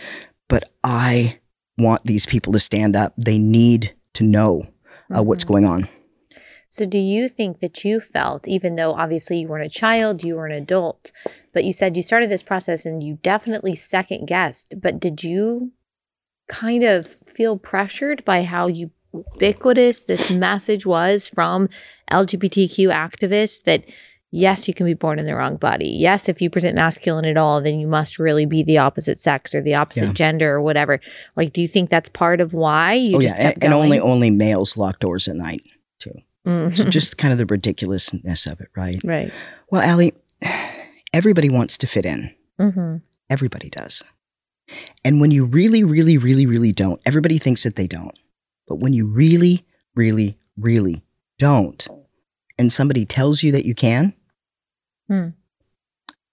[0.48, 1.38] but I
[1.79, 3.14] want these people to stand up.
[3.16, 4.66] They need to know
[5.14, 5.48] uh, what's Mhm.
[5.48, 5.88] going on.
[6.73, 10.37] So, do you think that you felt, even though obviously you weren't a child, you
[10.37, 11.13] were an adult,
[11.53, 15.73] but you said you started this process and you definitely second guessed, but did you
[16.49, 21.69] kind of feel pressured by how ubiquitous this message was from
[22.11, 23.85] LGBTQ activists that
[24.31, 25.91] yes, you can be born in the wrong body.
[25.91, 29.55] Yes, if you present masculine at all, then you must really be the opposite sex
[29.55, 30.13] or the opposite Yeah.
[30.15, 31.01] gender or whatever.
[31.37, 33.75] Like, do you think that's part of why you oh just yeah, kept and, and
[33.75, 35.61] only only males lock doors at night.
[36.47, 36.77] Mhm.
[36.77, 39.01] So just kind of the ridiculousness of it, right?
[39.05, 39.33] right.
[39.71, 40.13] Well, Allie,
[41.13, 42.35] everybody wants to fit in.
[42.59, 42.97] hmm
[43.31, 44.03] Everybody does.
[45.05, 48.19] And when you really, really, really, really don't, everybody thinks that they don't.
[48.69, 51.03] But when you really, really, really
[51.39, 51.87] don't,
[52.59, 54.15] and somebody tells you that you can,
[55.09, 55.29] Hmm.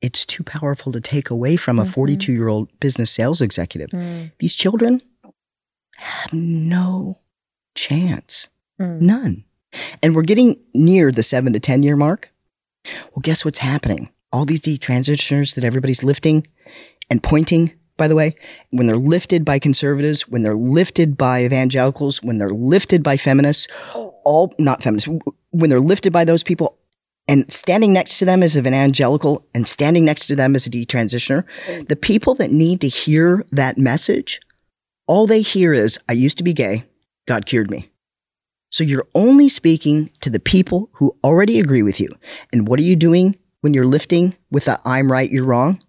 [0.02, 1.94] it's too powerful to take away from a Mhm.
[1.94, 3.90] 42 year old business sales executive.
[3.92, 4.32] Mm.
[4.40, 5.02] These children
[5.98, 7.18] have no
[7.76, 8.48] chance.
[8.80, 9.02] Mm.
[9.02, 9.44] None.
[10.02, 12.32] And we're getting near the seven to 10 year mark.
[12.86, 14.10] Well, guess what's happening?
[14.32, 16.46] All these detransitioners that everybody's lifting
[17.10, 18.36] and pointing, by the way,
[18.72, 23.68] when they're lifted by conservatives, when they're lifted by evangelicals, when they're lifted by feminists,
[23.96, 24.16] oh.
[24.24, 25.10] all not feminists,
[25.52, 26.78] when they're lifted by those people
[27.28, 30.70] and standing next to them as an evangelical and standing next to them as a
[30.70, 31.84] detransitioner, oh.
[31.84, 34.40] the people that need to hear that message,
[35.08, 36.86] all they hear is, I used to be gay,
[37.28, 37.89] God cured me.
[38.70, 42.08] So you're only speaking to the people who already agree with you.
[42.54, 45.80] And what are you doing when you're lifting with the I'm right, you're wrong?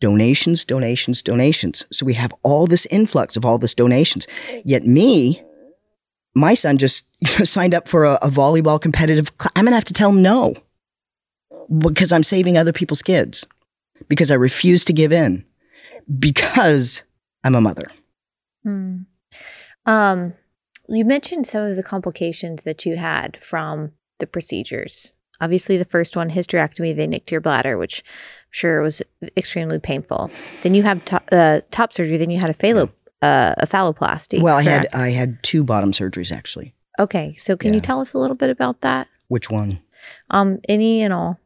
[0.00, 1.84] Donations, donations, donations.
[1.90, 4.26] So we have all this influx of all this donations.
[4.64, 5.42] Yet me,
[6.34, 9.32] my son just you know, signed up for a, a volleyball competitive.
[9.40, 10.54] Cl- I'm gonna have to tell him no
[11.78, 13.46] because I'm saving other people's kids.
[14.08, 15.44] Because I refuse to give in.
[16.18, 17.02] Because
[17.44, 17.86] I'm a mother.
[18.62, 19.00] Hmm.
[19.86, 20.32] Um,
[20.90, 25.12] you mentioned some of the complications that you had from the procedures.
[25.40, 29.00] Obviously, the first one, hysterectomy, they nicked your bladder, which I'm sure was
[29.36, 30.30] extremely painful.
[30.62, 32.18] Then you had to- uh, top surgery.
[32.18, 32.90] Then you had a phallo,
[33.22, 34.42] uh, a phalloplasty.
[34.42, 34.88] Well, I had?
[34.92, 36.74] I had two bottom surgeries actually.
[36.98, 39.08] okay, so can you tell us a little bit about that?
[39.28, 39.80] Which one?
[40.28, 41.38] Um, any and all.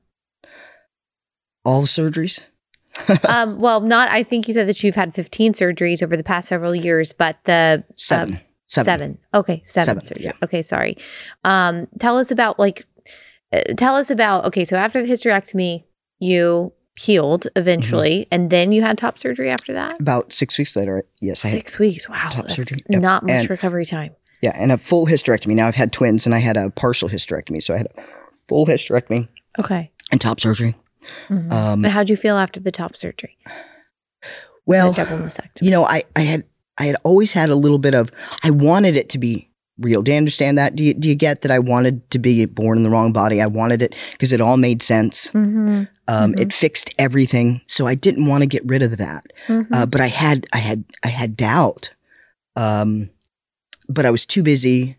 [1.65, 2.41] All surgeries?
[3.29, 4.09] um, well, not.
[4.11, 7.37] I think you said that you've had 15 surgeries over the past several years, but
[7.45, 8.35] the Seven.
[8.35, 8.85] um, seven.
[8.99, 9.19] Seven.
[9.35, 10.33] Okay, seven, Seven, yeah.
[10.43, 10.97] Okay, sorry.
[11.45, 12.87] Um, tell us about like,
[13.53, 14.45] uh, tell us about.
[14.47, 15.85] Okay, so after the hysterectomy,
[16.21, 18.29] you healed eventually, Mm-hmm.
[18.35, 20.01] and then you had top surgery after that.
[20.01, 22.09] About six weeks later, yes, I Six weeks.
[22.09, 22.79] Wow, top that's surgery.
[22.89, 23.03] Yep.
[23.03, 24.15] not much And- recovery time.
[24.41, 25.55] yeah, and a full hysterectomy.
[25.55, 28.03] Now I've had twins, and I had a partial hysterectomy, so I had a
[28.49, 29.91] full hysterectomy Okay.
[30.13, 30.77] and top surgery.
[31.29, 31.53] Mhm.
[31.53, 33.37] Um, but how'd you feel after the top surgery?
[34.67, 35.63] well, double mastectomy.
[35.63, 36.45] you know, I, I had
[36.79, 38.11] I had always had a little bit of
[38.43, 40.03] I wanted it to be real.
[40.03, 40.77] Do you understand that?
[40.77, 43.41] Do you, do you get that I wanted to be born in the wrong body?
[43.43, 45.29] I wanted it because it all made sense.
[45.29, 45.85] Mm-hmm.
[46.07, 46.41] Um, Mhm.
[46.41, 49.25] It fixed everything, so I didn't want to get rid of that.
[49.49, 49.73] Mm-hmm.
[49.73, 51.91] Uh, but I had I had I had doubt.
[52.57, 53.11] Um,
[53.89, 54.97] but I was too busy,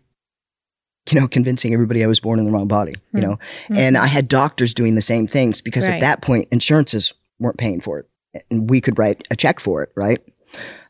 [1.10, 2.94] you know, convincing everybody I was born in the wrong body.
[3.14, 3.38] You know,
[3.70, 5.94] and I had doctors doing the same things because Right.
[5.96, 9.82] at that point insurances weren't paying for it, and we could write a check for
[9.82, 10.20] it, right?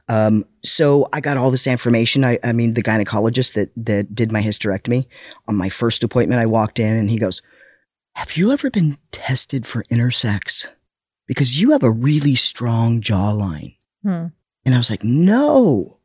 [0.08, 2.24] Um, so I got all this information.
[2.24, 5.06] I, I mean, the gynecologist that that did my hysterectomy
[5.48, 7.42] on my first appointment, I walked in and he goes,
[8.14, 10.66] "Have you ever been tested for intersex?
[11.26, 14.26] Because you have a really strong jawline." Hmm.
[14.64, 15.98] And I was like, "No."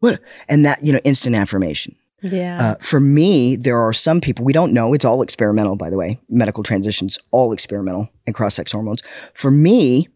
[0.00, 0.20] What?
[0.48, 1.96] And that you know, instant affirmation.
[2.22, 2.58] yeah.
[2.60, 4.94] Uh, for me, there are some people we don't know.
[4.94, 6.18] It's all experimental, by the way.
[6.28, 9.02] Medical transitions, all experimental, and cross-sex hormones.
[9.34, 10.08] For me,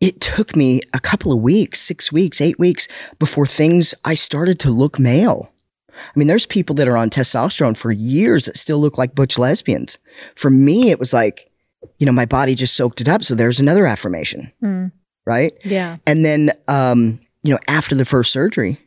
[0.00, 2.86] it took me a couple of weeks, six weeks, eight weeks
[3.18, 5.50] before things I started to look male.
[5.92, 9.36] I mean, there's people that are on testosterone for years that still look like butch
[9.38, 9.98] lesbians.
[10.36, 11.50] For me, it was like,
[11.98, 13.24] you know, my body just soaked it up.
[13.24, 14.86] So there's another affirmation, Hmm.
[15.26, 15.52] right?
[15.64, 15.96] yeah.
[16.06, 18.78] And then, um, you know, after the first surgery,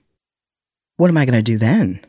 [0.97, 1.99] what am I going to do then?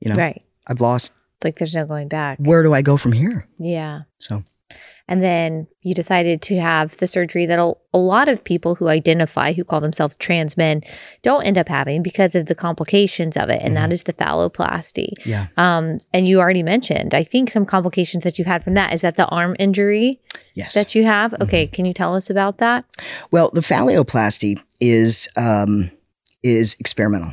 [0.00, 0.42] You know, Right.
[0.66, 1.12] I've lost.
[1.36, 2.38] It's like there's no going back.
[2.38, 3.46] Where do I go from here?
[3.58, 4.02] Yeah.
[4.18, 4.44] So
[5.06, 8.88] And then you decided to have the surgery that a, a lot of people who
[8.88, 10.80] identify, who call themselves trans men,
[11.22, 13.60] don't end up having because of the complications of it.
[13.62, 13.92] And that Mhm.
[13.92, 15.12] is the phalloplasty.
[15.26, 15.48] Yeah.
[15.58, 18.94] Um, and you already mentioned, I think some complications that you've had from that.
[18.94, 20.20] Is that the arm injury
[20.54, 20.72] Yes.
[20.72, 21.32] that you have?
[21.32, 21.42] Mm-hmm.
[21.42, 21.66] Okay.
[21.66, 22.86] Can you tell us about that?
[23.30, 25.90] Well, the phalloplasty is um,
[26.42, 27.32] is experimental,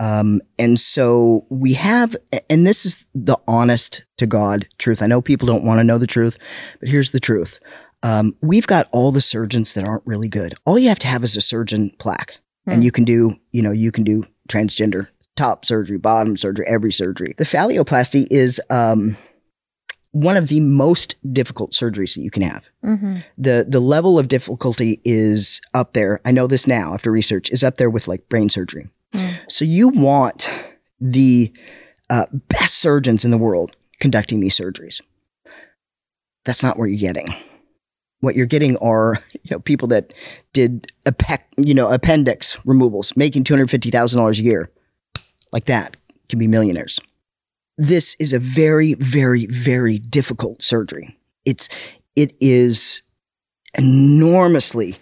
[0.00, 2.16] um, and so we have,
[2.48, 5.02] and this is the honest to God truth.
[5.02, 6.38] I know people don't want to know the truth,
[6.80, 7.60] but here's the truth:
[8.02, 10.54] um, we've got all the surgeons that aren't really good.
[10.64, 12.72] All you have to have is a surgeon plaque, Hmm.
[12.72, 16.92] and you can do, you know, you can do transgender top surgery, bottom surgery, every
[16.92, 17.34] surgery.
[17.38, 19.16] The phalloplasty is um,
[20.12, 23.18] one of the most difficult surgeries that you can have Mm-hmm.
[23.38, 26.20] the the level of difficulty is up there.
[26.24, 28.88] I know this now after research is up there with like brain surgery.
[29.50, 30.50] So you want
[31.00, 31.52] the
[32.08, 35.00] uh, best surgeons in the world conducting these surgeries.
[36.44, 37.34] That's not what you're getting.
[38.20, 40.12] What you're getting are you know people that
[40.52, 44.70] did apec- you know appendix removals, making two hundred fifty thousand dollars a year,
[45.52, 45.96] like that
[46.28, 47.00] can be millionaires.
[47.76, 51.18] This is a very, very, very difficult surgery.
[51.44, 51.68] It's
[52.14, 53.02] it is
[53.78, 54.96] enormously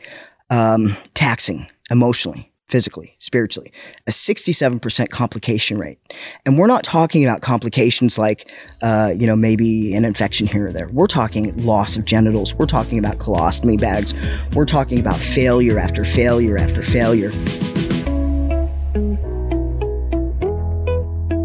[0.51, 3.73] um, taxing emotionally, physically, spiritually.
[4.07, 5.99] A 67% complication rate.
[6.45, 8.51] And we're not talking about complications like,
[8.83, 10.89] uh, you know, maybe an infection here or there.
[10.89, 12.55] We're talking loss of genitals.
[12.55, 14.15] We're talking about colostomy bags.
[14.55, 17.31] We're talking about failure after failure after failure.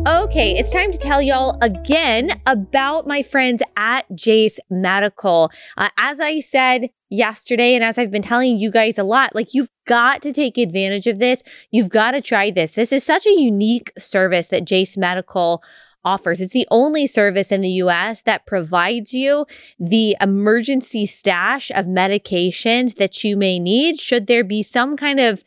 [0.05, 5.51] Okay, it's time to tell y'all again about my friends at Jase Medical.
[5.78, 9.53] Uh, as I said yesterday, and as I've been telling you guys a lot, like
[9.53, 11.43] you've got to take advantage of this.
[11.72, 12.74] You've got to try this.
[12.74, 15.64] This is such a unique service that Jase Medical
[16.03, 16.41] offers.
[16.41, 19.45] It's the only service in the US that provides you
[19.80, 25.43] the emergency stash of medications that you may need should there be some kind of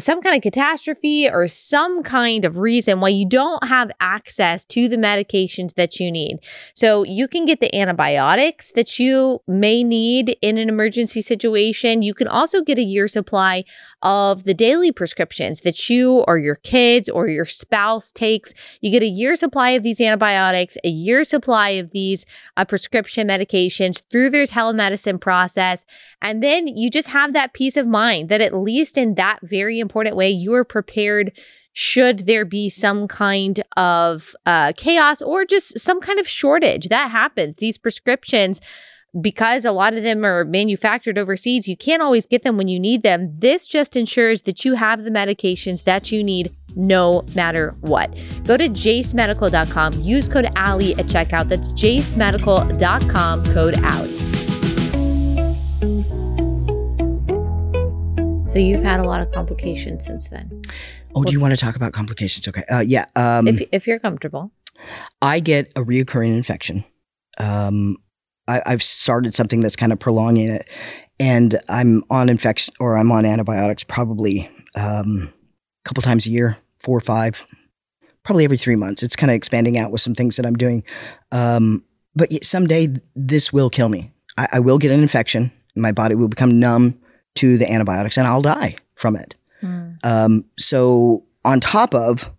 [0.00, 4.88] some kind of catastrophe or some kind of reason why you don't have access to
[4.88, 6.38] the medications that you need.
[6.74, 12.02] So you can get the antibiotics that you may need in an emergency situation.
[12.02, 13.64] You can also get a year supply
[14.00, 18.54] of the daily prescriptions that you or your kids or your spouse takes.
[18.80, 22.24] You get a year supply of these antibiotics, a year supply of these
[22.56, 25.84] uh, prescription medications through their telemedicine process.
[26.20, 29.81] And then you just have that peace of mind that at least in that very
[29.82, 31.32] important way, you are prepared
[31.72, 36.88] should there be some kind of uh, chaos or just some kind of shortage.
[36.88, 37.56] That happens.
[37.56, 38.60] These prescriptions,
[39.18, 42.78] because a lot of them are manufactured overseas, you can't always get them when you
[42.78, 43.34] need them.
[43.34, 48.14] This just ensures that you have the medications that you need no matter what.
[48.44, 51.48] Go to jasemedical.com, use code Allie at checkout.
[51.48, 54.51] That's jasemedical.com, code Allie.
[58.52, 60.60] So you've had a lot of complications since then.
[61.14, 62.46] Oh, do you want to talk about complications?
[62.46, 62.62] Okay.
[62.70, 63.06] Uh, yeah.
[63.16, 64.52] Um, if if you're comfortable.
[65.22, 66.84] I get a reoccurring infection.
[67.38, 67.96] Um,
[68.46, 70.68] I, I've started something that's kind of prolonging it,
[71.18, 76.58] and I'm on infection or I'm on antibiotics probably um, a couple times a year,
[76.78, 77.46] four or five,
[78.22, 79.02] probably every three months.
[79.02, 80.84] It's kind of expanding out with some things that I'm doing.
[81.30, 81.84] Um,
[82.14, 84.12] but someday this will kill me.
[84.36, 85.52] I, I will get an infection.
[85.74, 86.98] My body will become numb
[87.36, 89.34] to the antibiotics, and I'll die from it.
[89.60, 89.92] Hmm.
[90.04, 92.30] Um, so on top of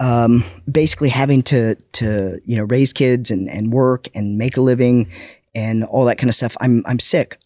[0.00, 4.60] um, basically having to to you know raise kids and, and work and make a
[4.60, 5.08] living
[5.54, 7.38] and all that kind of stuff, I'm I'm sick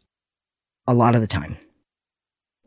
[0.87, 1.57] a lot of the time.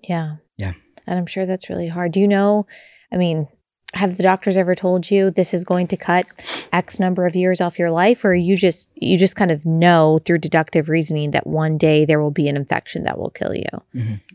[0.03, 0.37] Yeah.
[0.57, 0.73] Yeah.
[1.07, 2.11] And I'm sure that's really hard.
[2.11, 2.65] Do you know?
[3.11, 3.47] I mean,
[3.95, 6.25] have the doctors ever told you this is going to cut
[6.71, 10.19] X number of years off your life, or you just you just kind of know
[10.25, 13.65] through deductive reasoning that one day there will be an infection that will kill you?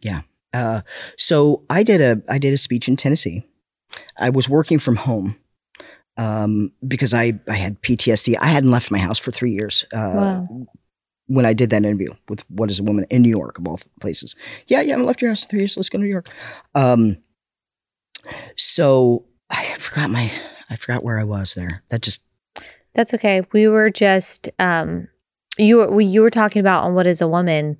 [0.02, 0.22] Yeah.
[0.52, 0.80] Uh,
[1.16, 3.44] so I did a I did a speech in Tennessee.
[4.16, 5.36] I was working from home
[6.16, 8.36] um, because I I had PTSD.
[8.40, 9.84] I hadn't left my house for three years.
[9.92, 10.66] Uh, Wow.
[11.32, 13.78] When I did that interview with what is a woman in New York of all
[14.00, 14.34] places.
[14.66, 15.76] Yeah, yeah, I left your house for three years.
[15.76, 16.28] Let's go to New York.
[16.74, 17.18] Um,
[18.56, 20.30] so I forgot my
[20.68, 21.82] I forgot where I was there.
[21.88, 22.20] That just
[22.94, 23.42] That's okay.
[23.52, 25.08] We were just um
[25.58, 27.76] you were we, you were talking about on what is a woman.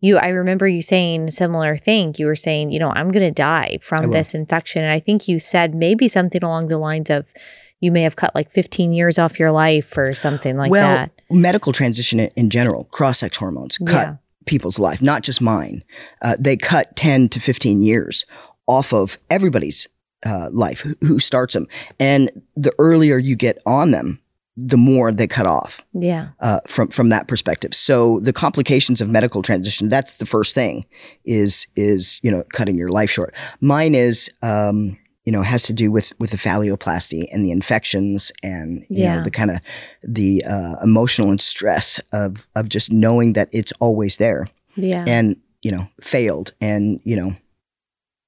[0.00, 2.14] You I remember you saying a similar thing.
[2.18, 5.28] You were saying, you know, I'm going to die from this infection and I think
[5.28, 7.32] you said maybe something along the lines of
[7.80, 11.10] you may have cut like 15 years off your life or something like well, that.
[11.30, 14.16] medical transition in- general, cross sex hormones cut Yeah.
[14.46, 15.84] people's life, not just mine.
[16.22, 18.24] Uh, they cut 10 to 15 years
[18.66, 19.86] off of everybody's
[20.24, 21.66] uh, life who, starts them.
[22.00, 24.20] And the earlier you get on them,
[24.56, 26.28] the more they cut off Yeah.
[26.40, 27.74] uh, from from that perspective.
[27.74, 30.86] So the complications of medical transition that's the first thing
[31.24, 33.34] is is you know cutting your life short.
[33.60, 38.30] Mine is um, you know has to do with with the phalloplasty and the infections
[38.44, 39.16] and you Yeah.
[39.16, 39.58] know the kind of
[40.04, 44.46] the uh, emotional and stress of of just knowing that it's always there
[44.76, 45.04] Yeah.
[45.08, 47.34] and you know failed and you know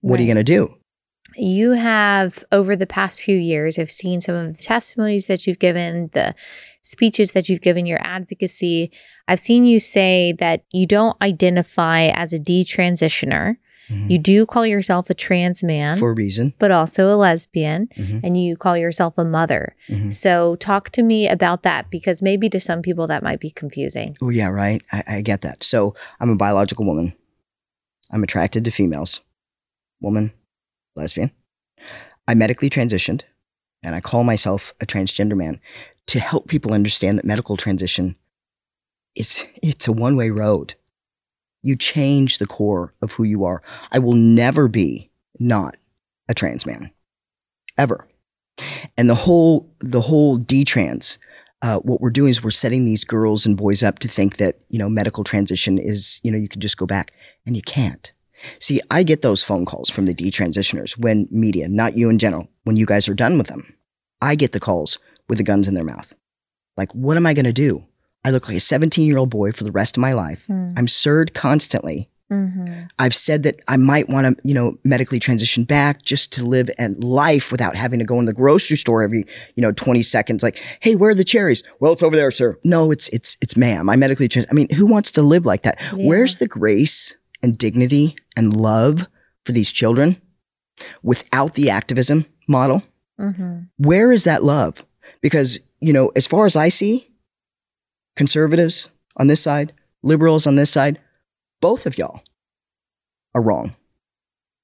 [0.00, 0.74] what are you going to do?
[1.38, 5.58] You have over the past few years i've seen some of the testimonies that you've
[5.58, 6.34] given the
[6.82, 8.90] speeches that you've given your advocacy
[9.28, 13.56] i've seen you say that you don't identify as a detransitioner
[13.88, 14.10] Mhm.
[14.10, 16.54] you do call yourself a trans man For a reason.
[16.58, 18.20] but also a lesbian Mhm.
[18.24, 20.12] and you call yourself a mother Mhm.
[20.12, 24.16] so talk to me about that because maybe to some people that might be confusing
[24.20, 24.82] Oh yeah, right.
[24.90, 25.62] I, I get that.
[25.62, 27.12] So I'm a biological woman.
[28.10, 29.20] I'm attracted to females.
[30.00, 30.32] Woman,
[30.96, 31.30] lesbian.
[32.28, 33.22] I medically transitioned,
[33.82, 35.60] and I call myself a transgender man
[36.06, 38.16] to help people understand that medical transition
[39.14, 40.74] is it's a one way road.
[41.62, 43.62] You change the core of who you are.
[43.90, 45.76] I will never be not
[46.28, 46.92] a trans man,
[47.76, 48.06] ever.
[48.96, 51.18] And the whole the whole detrans
[51.62, 54.60] uh, what we're doing is we're setting these girls and boys up to think that
[54.68, 57.12] you know medical transition is you know you can just go back
[57.46, 58.12] and you can't
[58.60, 62.48] see i get those phone calls from the detransitioners when media not you in general
[62.64, 63.74] when you guys are done with them
[64.20, 66.14] i get the calls with the guns in their mouth
[66.76, 67.84] like what am i going to do
[68.24, 70.88] i look like a 17 year old boy for the rest of my life i'm
[70.88, 72.84] surd constantly mm-hmm.
[72.98, 76.70] I've said that I might want to, you know, medically transition back just to live
[76.78, 80.42] a life without having to go in the grocery store every, you know, 20 seconds.
[80.42, 81.62] Like, hey, where are the cherries?
[81.80, 82.58] Well, it's over there, sir.
[82.64, 83.88] No, it's, it's, it's ma'am.
[83.88, 84.46] I medically trans.
[84.50, 85.80] I mean, who wants to live like that?
[85.80, 86.06] Yeah.
[86.06, 89.08] Where's the grace and dignity and love
[89.44, 90.20] for these children
[91.02, 92.82] without the activism model?
[93.20, 93.60] Mm-hmm.
[93.78, 94.84] Where is that love?
[95.20, 97.08] Because, you know, as far as I see,
[98.14, 99.72] conservatives on this side,
[100.02, 101.00] liberals on this side,
[101.60, 102.22] both of y'all
[103.34, 103.74] are wrong.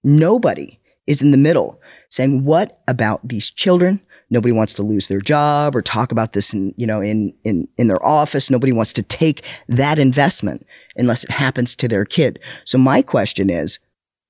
[0.04, 4.00] Nobody is in the middle saying, what about these children?
[4.32, 7.68] Nobody wants to lose their job or talk about this in, you know, in, in,
[7.76, 8.50] in their office.
[8.50, 10.66] Nobody wants to take that investment
[10.96, 12.40] unless it happens to their kid.
[12.64, 13.78] So my question is,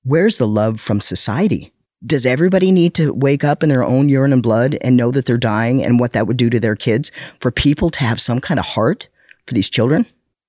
[0.03, 1.73] where's the love from society?
[2.05, 5.25] Does everybody need to wake up in their own urine and blood and know that
[5.25, 8.41] they're dying and what that would do to their kids for people to have some
[8.41, 9.07] kind of heart
[9.47, 10.05] for these children?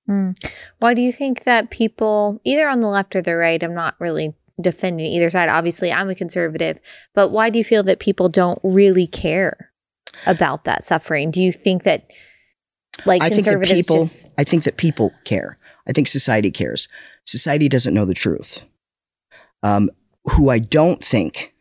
[0.09, 0.35] Mm.
[0.79, 3.95] Why do you think that people, either on the left or the right, I'm not
[3.99, 5.49] really defending either side.
[5.49, 6.79] Obviously, I'm a conservative,
[7.13, 9.71] but why do you feel that people don't really care
[10.25, 11.31] about that suffering?
[11.31, 12.09] Do you think that,
[13.05, 14.29] like, I think that people, just.
[14.37, 15.57] I think that people care.
[15.87, 16.87] I think society cares.
[17.25, 18.63] Society doesn't know the truth.
[19.63, 19.89] Um,
[20.25, 21.53] who I don't think,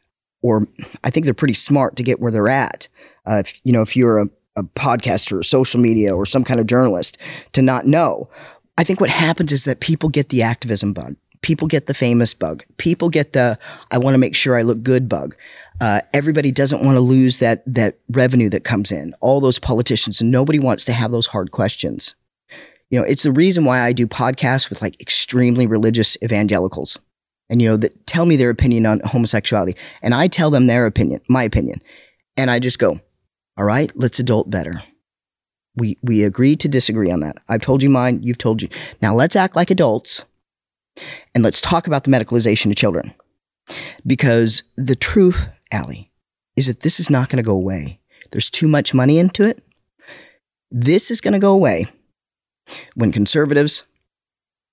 [0.42, 0.66] or
[1.02, 2.88] I think they're pretty smart to get where they're at.
[3.26, 4.26] Uh, if, you know, if you're a,
[4.56, 7.18] a podcaster or social media or some kind of journalist,
[7.52, 8.28] to not know.
[8.76, 11.16] I think what happens is that people get the activism bug.
[11.44, 12.64] People get the famous bug.
[12.78, 13.58] People get the
[13.90, 15.36] I want to make sure I look good bug.
[15.78, 19.14] Uh, everybody doesn't want to lose that that revenue that comes in.
[19.20, 22.14] All those politicians, and nobody wants to have those hard questions.
[22.88, 26.98] You know, it's the reason why I do podcasts with like extremely religious evangelicals,
[27.50, 30.86] and you know that tell me their opinion on homosexuality, and I tell them their
[30.86, 31.82] opinion, my opinion,
[32.38, 33.00] and I just go,
[33.58, 34.82] all right, let's adult better.
[35.76, 37.36] We we agree to disagree on that.
[37.50, 38.22] I've told you mine.
[38.22, 38.70] You've told you.
[39.02, 40.24] Now let's act like adults
[41.34, 43.14] and let's talk about the medicalization of children.
[44.06, 46.10] Because the truth, Allie,
[46.56, 48.00] is that this is not going to go away.
[48.30, 49.62] There's too much money into it.
[50.70, 51.86] This is going to go away
[52.94, 53.84] when conservatives,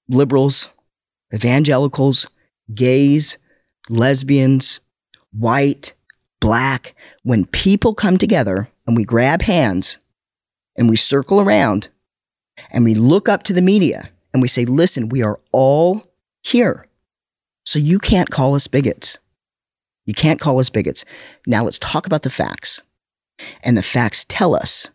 [0.09, 0.69] liberals,
[1.33, 2.27] evangelicals,
[2.73, 3.37] gays,
[3.89, 4.79] lesbians,
[5.31, 5.93] white,
[6.39, 9.99] black, when people come together and we grab hands
[10.75, 11.89] and we circle around
[12.71, 16.10] and we look up to the media and we say, listen, we are all
[16.41, 16.87] here.
[17.65, 19.17] So you can't call us bigots.
[20.05, 21.05] You can't call us bigots.
[21.45, 22.81] Now let's talk about the facts.
[23.63, 24.89] And the facts tell us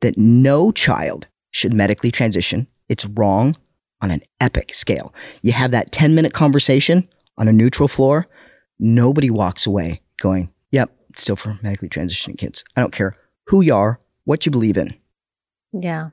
[0.00, 2.66] that no child should medically transition.
[2.88, 3.56] It's wrong
[4.00, 5.14] on an epic scale.
[5.42, 8.28] You have that 10 minute conversation on a neutral floor,
[8.78, 12.64] nobody walks away going, yep, it's still for medically transitioning kids.
[12.76, 13.14] I don't care
[13.46, 14.94] who you are, what you believe in.
[15.72, 16.10] Yeah.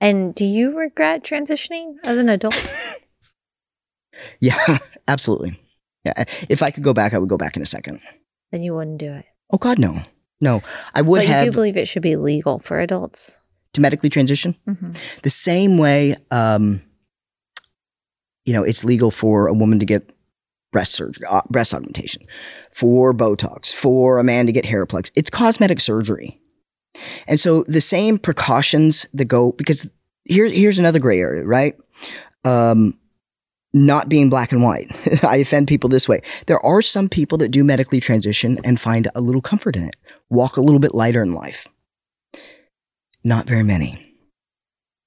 [0.00, 2.72] And do you regret transitioning as an adult?
[4.40, 5.58] Yeah, absolutely.
[6.04, 8.00] Yeah, if I could go back, I would go back in a second.
[8.50, 9.24] then you wouldn't do it.
[9.50, 10.02] Oh God, no,
[10.40, 10.62] no.
[10.94, 13.38] I would but you have do believe it should be legal for adults.
[13.74, 14.92] to medically transition hmm
[15.22, 16.14] the same way.
[16.30, 16.82] Um,
[18.44, 20.10] you know, it's legal for a woman to get
[20.72, 22.22] breast surgery, uh, breast augmentation,
[22.72, 25.12] for Botox, for a man to get hair plugs.
[25.14, 26.40] It's cosmetic surgery.
[27.26, 29.88] And so the same precautions that go because
[30.24, 31.76] here, here's another gray area, right?
[32.44, 32.98] Um,
[33.74, 34.90] not being black and white.
[35.24, 36.20] I offend people this way.
[36.46, 39.96] There are some people that do medically transition and find a little comfort in it,
[40.30, 41.66] walk a little bit lighter in life.
[43.24, 44.14] Not very many.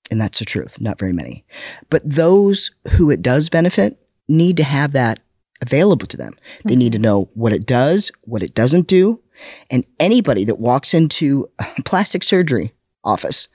[0.09, 1.45] And that's the truth, not very many.
[1.89, 5.19] But those who it does benefit need to have that
[5.61, 6.33] available to them.
[6.63, 9.21] They need to know what it does, what it doesn't do.
[9.69, 13.47] And anybody that walks into a plastic surgery office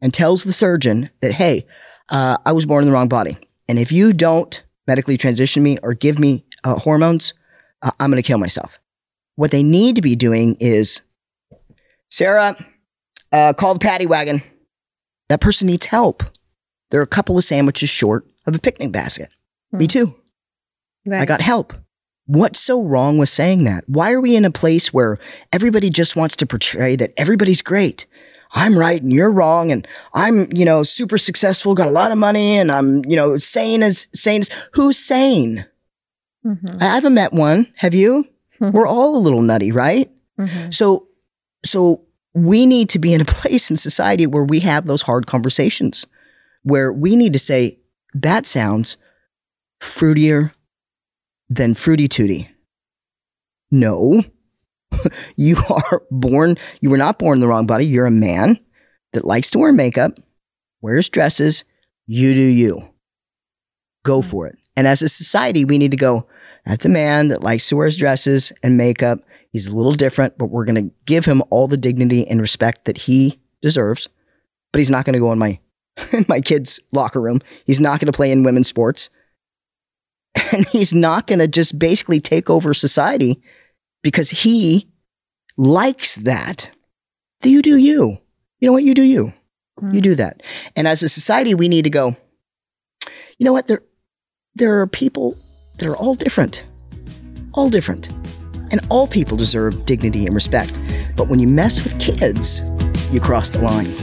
[0.00, 1.66] and tells the surgeon that, hey,
[2.08, 3.36] uh, I was born in the wrong body.
[3.68, 7.34] And if you don't medically transition me or give me uh, hormones,
[7.82, 8.78] uh, I'm going to kill myself.
[9.36, 11.02] What they need to be doing is,
[12.10, 12.56] Sarah,
[13.30, 14.42] uh, call the paddy wagon.
[15.28, 16.22] That person needs help.
[16.90, 19.28] They're a couple of sandwiches short of a picnic basket.
[19.70, 20.14] Me too.
[21.06, 21.20] Right.
[21.20, 21.74] I got help.
[22.26, 23.84] What's so wrong with saying that?
[23.86, 25.18] Why are we in a place where
[25.52, 28.06] everybody just wants to portray that everybody's great?
[28.52, 32.18] I'm right and you're wrong, and I'm, you know, super successful, got a lot of
[32.18, 35.66] money, and I'm, you know, sane as sane as who's sane?
[36.46, 36.80] Mhm.
[36.80, 37.66] I haven't met one.
[37.76, 38.26] Have you?
[38.60, 40.10] We're all a little nutty, right?
[40.38, 40.72] Mhm.
[40.74, 41.06] So,
[41.64, 42.02] so
[42.34, 46.06] we need to be in a place in society where we have those hard conversations,
[46.62, 47.78] where we need to say
[48.14, 48.96] that sounds
[49.80, 50.52] fruitier
[51.50, 52.48] than fruity tooty.
[53.70, 54.22] No,
[55.36, 56.56] you are born.
[56.80, 57.86] You were not born in the wrong body.
[57.86, 58.58] You're a man
[59.12, 60.18] that likes to wear makeup,
[60.80, 61.64] wears dresses.
[62.06, 62.88] You do you.
[64.04, 64.30] Go mm-hmm.
[64.30, 64.58] for it.
[64.76, 66.26] And as a society, we need to go.
[66.64, 69.20] That's a man that likes to wear his dresses and makeup.
[69.52, 72.84] He's a little different, but we're going to give him all the dignity and respect
[72.84, 74.08] that he deserves.
[74.72, 75.58] But he's not going to go in my
[76.12, 77.40] in my kid's locker room.
[77.64, 79.10] He's not going to play in women's sports.
[80.52, 83.42] And he's not going to just basically take over society
[84.02, 84.88] because he
[85.56, 86.70] likes that.
[87.40, 88.18] Do you do you?
[88.60, 88.84] You know what?
[88.84, 89.32] You do you.
[89.80, 89.94] Mm-hmm.
[89.94, 90.42] You do that.
[90.76, 92.16] And as a society, we need to go,
[93.38, 93.68] you know what?
[93.68, 93.82] There,
[94.54, 95.36] there are people
[95.78, 96.64] that are all different,
[97.54, 98.08] all different.
[98.70, 100.78] And all people deserve dignity and respect.
[101.16, 102.60] But when you mess with kids,
[103.10, 103.94] you cross the line.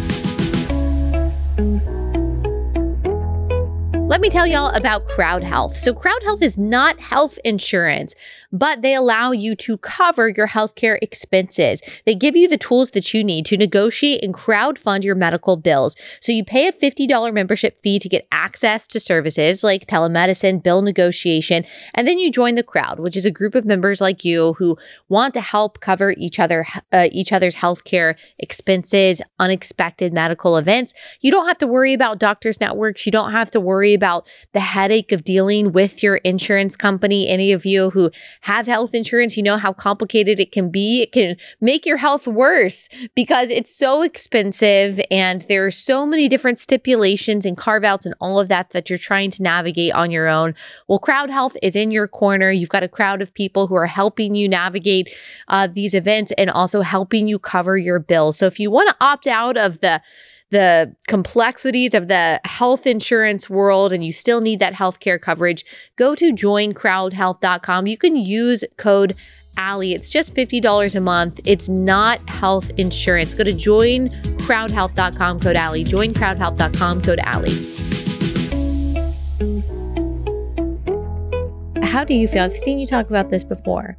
[4.15, 5.75] Let me tell y'all about CrowdHealth.
[5.75, 8.15] So, CrowdHealth is not health insurance,
[8.49, 11.81] but they allow you to cover your healthcare expenses.
[12.05, 15.97] They give you the tools that you need to negotiate and crowdfund your medical bills.
[16.21, 20.81] So, you pay a $50 membership fee to get access to services like telemedicine, bill
[20.81, 24.53] negotiation, and then you join the crowd, which is a group of members like you
[24.53, 24.77] who
[25.09, 30.93] want to help cover each other uh, each other's healthcare expenses, unexpected medical events.
[31.19, 33.05] You don't have to worry about doctors networks.
[33.05, 34.04] You don't have to worry about
[34.53, 37.27] the headache of dealing with your insurance company.
[37.27, 41.01] Any of you who have health insurance, you know how complicated it can be.
[41.01, 46.27] It can make your health worse because it's so expensive and there are so many
[46.27, 50.11] different stipulations and carve outs and all of that that you're trying to navigate on
[50.11, 50.55] your own.
[50.87, 52.51] Well, CrowdHealth is in your corner.
[52.51, 55.09] You've got a crowd of people who are helping you navigate
[55.47, 58.37] uh, these events and also helping you cover your bills.
[58.37, 60.01] So if you want to opt out of the
[60.51, 65.65] the complexities of the health insurance world and you still need that healthcare coverage,
[65.95, 67.87] go to joincrowdhealth.com.
[67.87, 69.15] You can use code
[69.57, 69.93] Allie.
[69.93, 71.39] It's just $50 a month.
[71.45, 73.33] It's not health insurance.
[73.33, 75.85] Go to joincrowdhealth.com, code Allie.
[75.85, 77.75] Joincrowdhealth.com, code Allie.
[81.83, 82.43] How do you feel?
[82.43, 83.97] I've seen you talk about this before,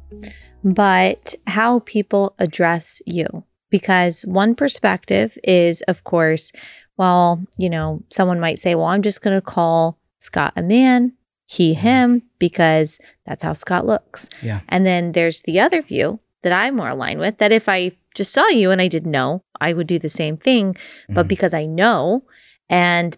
[0.63, 6.51] but how people address you because one perspective is, of course,
[6.97, 11.13] well, you know, someone might say, well, I'm just going to call Scott a man,
[11.47, 14.27] he, him, because that's how Scott looks.
[14.41, 14.61] Yeah.
[14.69, 18.33] And then there's the other view that I'm more aligned with that if I just
[18.33, 20.75] saw you and I didn't know, I would do the same thing.
[21.09, 21.29] But Mhm.
[21.29, 22.23] because I know
[22.69, 23.15] and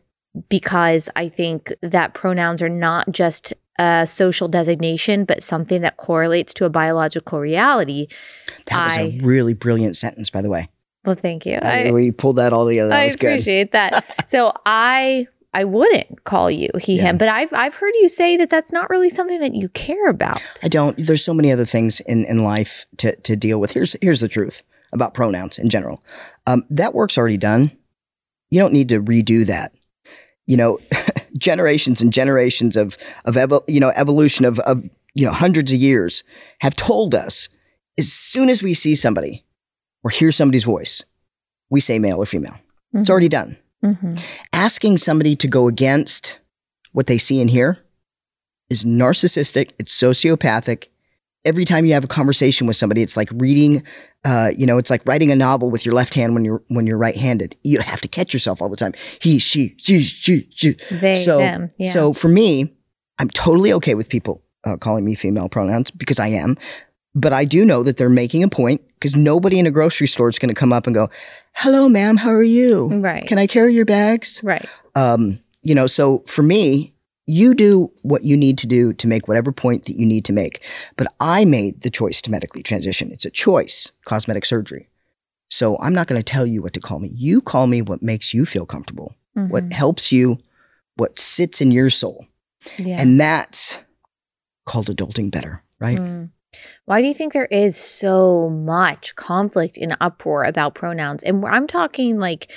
[0.49, 6.53] because I think that pronouns are not just a social designation, but something that correlates
[6.55, 8.07] to a biological reality.
[8.67, 10.69] That was I- a really brilliant sentence, by the way.
[11.05, 11.57] Well, thank you.
[11.61, 12.89] I, I, we pulled that all together.
[12.89, 13.27] That I was good.
[13.31, 14.03] appreciate that.
[14.29, 17.03] so I I wouldn't call you he Yeah.
[17.03, 20.09] him, but I've I've heard you say that that's not really something that you care
[20.09, 20.41] about.
[20.61, 20.95] I don't.
[20.97, 23.71] There's so many other things in, in life to, to deal with.
[23.71, 24.61] Here's here's the truth
[24.91, 26.03] about pronouns in general.
[26.45, 27.71] Um, that work's already done.
[28.49, 29.71] You don't need to redo that.
[30.47, 30.79] You know,
[31.37, 35.79] generations and generations of of evo- you know evolution of of you know hundreds of
[35.79, 36.23] years
[36.61, 37.49] have told us
[37.97, 39.45] as soon as we see somebody
[40.03, 41.03] or hear somebody's voice,
[41.69, 42.55] we say male or female.
[42.93, 43.11] It's Mhm.
[43.11, 43.57] already done.
[43.83, 44.19] Mhm.
[44.53, 46.37] Asking somebody to go against
[46.93, 47.79] what they see and hear
[48.69, 50.85] is narcissistic, it's sociopathic,
[51.45, 53.83] every time you have a conversation with somebody, it's like reading,
[54.25, 56.85] uh, you know, it's like writing a novel with your left hand when you're when
[56.85, 57.55] you're right-handed.
[57.63, 58.93] You have to catch yourself all the time.
[59.21, 60.75] He, she, she, she, she.
[60.91, 61.71] They, so, them.
[61.77, 61.91] Yeah.
[61.91, 62.73] so for me,
[63.17, 66.57] I'm totally okay with people uh, calling me female pronouns because I am.
[67.15, 70.29] But I do know that they're making a point because nobody in a grocery store
[70.29, 71.09] is going to come up and go,
[71.53, 72.87] "Hello, ma'am, how are you?
[72.87, 73.25] right.
[73.25, 74.67] Can I carry your bags?" right.
[74.95, 76.93] Um, you know, so for me,
[77.29, 80.33] you do what you need to do to make whatever point that you need to
[80.33, 80.63] make.
[80.97, 83.11] But I made the choice to medically transition.
[83.11, 84.89] It's a choice, cosmetic surgery.
[85.49, 87.11] So I'm not going to tell you what to call me.
[87.13, 89.73] You call me what makes you feel comfortable, what Mhm.
[89.73, 90.39] helps you,
[90.95, 92.25] what sits in your soul.
[92.77, 92.99] Yeah.
[92.99, 93.77] And that's
[94.65, 95.97] called adulting better, right?
[95.97, 96.29] Mm.
[96.85, 101.23] Why do you think there is so much conflict and uproar about pronouns?
[101.23, 102.51] And I'm talking like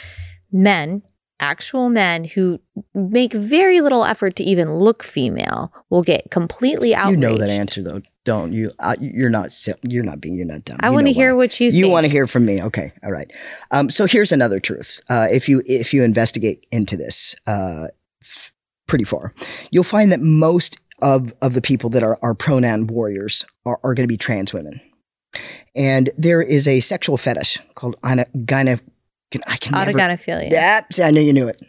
[0.51, 1.03] men,
[1.43, 2.61] actual men who
[2.95, 7.21] make very little effort to even look female will get completely outraged.
[7.21, 8.71] You know that answer though, don't you?
[8.79, 9.51] Uh, you're not.
[9.83, 10.37] You're not being.
[10.37, 10.79] You're not dumb.
[10.81, 11.39] I want to hear why.
[11.39, 11.85] what you think.
[11.85, 12.63] You want to hear from me?
[12.63, 13.31] Okay, all right.
[13.73, 15.01] Um, so here's another truth.
[15.09, 17.89] Uh, if you if you investigate into this uh,
[18.23, 18.53] f-
[18.87, 19.35] pretty far,
[19.71, 23.95] you'll find that most of of the people that are, are pronoun warriors are, are
[23.95, 24.81] going to be trans women,
[25.75, 28.81] and there is a sexual fetish called gyne.
[29.33, 30.51] Gyne I can never Autogynephilia.
[30.51, 31.61] yeah, see, I knew you knew it.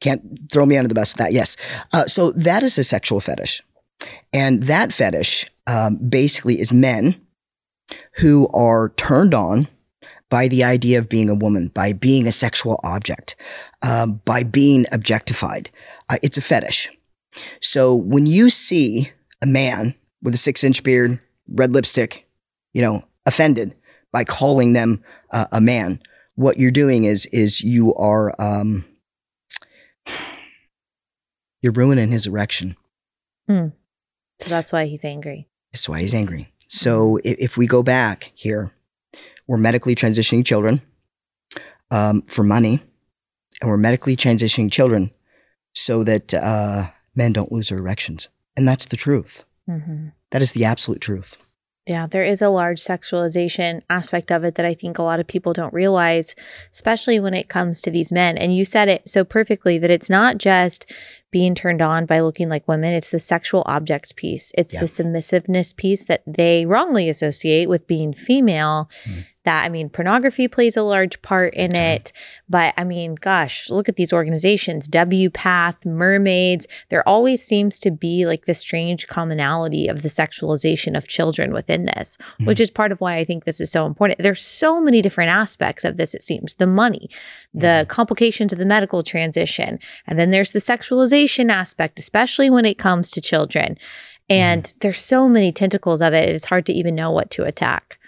[0.00, 1.32] Can't throw me under the bus with that.
[1.32, 1.56] Yes.
[1.92, 3.62] Uh, so that is a sexual fetish.
[4.32, 7.20] And that fetish um, basically is men
[8.16, 9.68] who are turned on
[10.28, 13.36] by the idea of being a woman, by being a sexual object,
[13.82, 15.70] um, by being objectified.
[16.08, 16.90] Uh, it's a fetish.
[17.60, 22.26] So when you see a man with a six inch beard, red lipstick,
[22.72, 23.74] you know, offended
[24.10, 26.00] by calling them uh, a man,
[26.34, 28.84] what you're doing is is you are um,
[31.60, 32.76] you're ruining his erection.
[33.48, 35.48] So that's why he's angry.
[35.72, 36.52] That's why he's angry.
[36.68, 38.72] So if, if we go back here,
[39.46, 40.80] we're medically transitioning children
[41.90, 42.80] um, for money,
[43.60, 45.10] and we're medically transitioning children
[45.74, 49.44] so that uh, men don't lose their erections, and that's the truth.
[49.66, 51.36] hmm That is the absolute truth.
[51.86, 55.26] Yeah, there is a large sexualization aspect of it that I think a lot of
[55.26, 56.36] people don't realize,
[56.70, 58.38] especially when it comes to these men.
[58.38, 60.92] And you said it so perfectly that it's not just
[61.32, 64.52] being turned on by looking like women, it's the sexual object piece.
[64.56, 64.80] It's Yeah.
[64.80, 68.88] the submissiveness piece that they wrongly associate with being female.
[69.04, 69.26] Mhm.
[69.44, 72.12] That, I mean, pornography plays a large part in it.
[72.48, 76.68] But I mean, gosh, look at these organizations WPATH, mermaids.
[76.90, 81.86] There always seems to be like this strange commonality of the sexualization of children within
[81.86, 82.46] this, Mhm.
[82.46, 84.22] which is part of why I think this is so important.
[84.22, 87.10] There's so many different aspects of this, it seems the money,
[87.52, 92.78] the complications of the medical transition, and then there's the sexualization aspect, especially when it
[92.78, 93.78] comes to children.
[94.28, 97.98] And there's so many tentacles of it, it's hard to even know what to attack.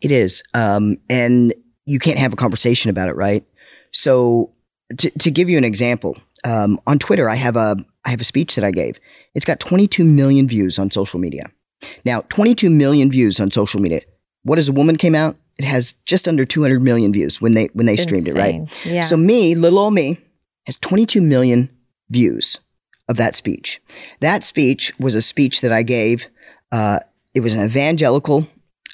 [0.00, 1.54] It is, um, and
[1.86, 3.44] you can't have a conversation about it, right?
[3.92, 4.52] So,
[4.98, 8.24] to, to give you an example, um, on Twitter, I have a I have a
[8.24, 8.98] speech that I gave.
[9.34, 11.50] It's got 22 million views on social media.
[12.04, 14.00] Now, 22 million views on social media.
[14.42, 15.38] What as a woman came out?
[15.58, 18.86] It has just under 200 million views when they when they streamed it, right?
[18.86, 19.02] Yeah.
[19.02, 20.18] So me, little old me,
[20.66, 21.68] has 22 million
[22.10, 22.60] views
[23.08, 23.80] of that speech.
[24.20, 26.28] That speech was a speech that I gave.
[26.70, 27.00] Uh,
[27.34, 28.46] it was an evangelical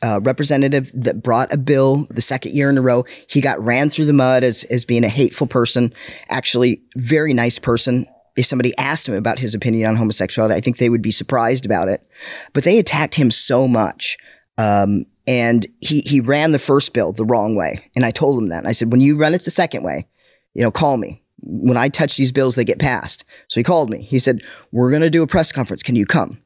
[0.03, 3.05] uh, representative that brought a bill the second year in a row.
[3.29, 5.93] He got ran through the mud as as being a hateful person.
[6.29, 8.07] Actually, very nice person.
[8.37, 11.65] If somebody asked him about his opinion on homosexuality, I think they would be surprised
[11.65, 12.07] about it.
[12.53, 14.19] But they attacked him so much.
[14.59, 17.91] Um, and he he ran the first bill the wrong way.
[17.97, 18.59] And I told him that.
[18.59, 20.07] And I said, when you run it the second way,
[20.55, 21.23] you know, call me.
[21.49, 23.25] When I touch these bills, they get passed.
[23.49, 24.03] So he called me.
[24.03, 24.43] He said,
[24.73, 25.83] We're going to do a press conference.
[25.83, 26.43] Can you come?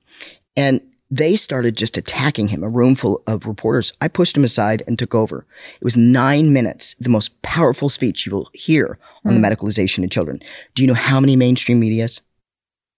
[0.57, 0.81] And
[1.11, 3.93] they started just attacking him, a room full of reporters.
[4.01, 5.45] I pushed him aside and took over.
[5.75, 10.11] It was nine minutes, the most powerful speech you will hear on the medicalization of
[10.11, 10.41] children.
[10.75, 12.23] Do you know how many mainstream medias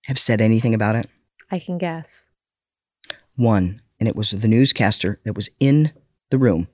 [0.05, 1.09] have said anything about it?
[1.51, 2.29] I can guess.
[3.37, 3.81] One.
[3.99, 5.93] And it was the newscaster that was in
[6.31, 6.69] the room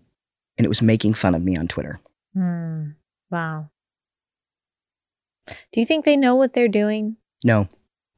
[0.56, 2.00] and it was making fun of me on Twitter.
[2.34, 2.90] Hmm.
[3.30, 3.70] Wow.
[5.72, 7.16] Do you think they know what they're doing?
[7.44, 7.68] No,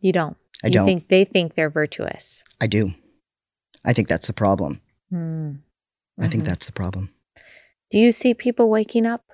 [0.00, 0.36] You don't.
[0.64, 0.86] I you don't.
[0.86, 2.44] think they think they're virtuous.
[2.60, 2.92] I do.
[3.84, 4.80] I think that's the problem.
[5.10, 5.52] Hmm.
[6.18, 6.46] I think Mhm.
[6.46, 7.10] that's the problem.
[7.90, 9.24] Do you see people waking up?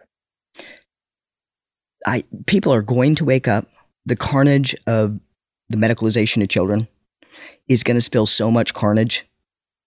[2.07, 3.66] I people are going to wake up.
[4.05, 5.18] The carnage of
[5.68, 6.86] the medicalization of children
[7.68, 9.26] is going to spill so much carnage.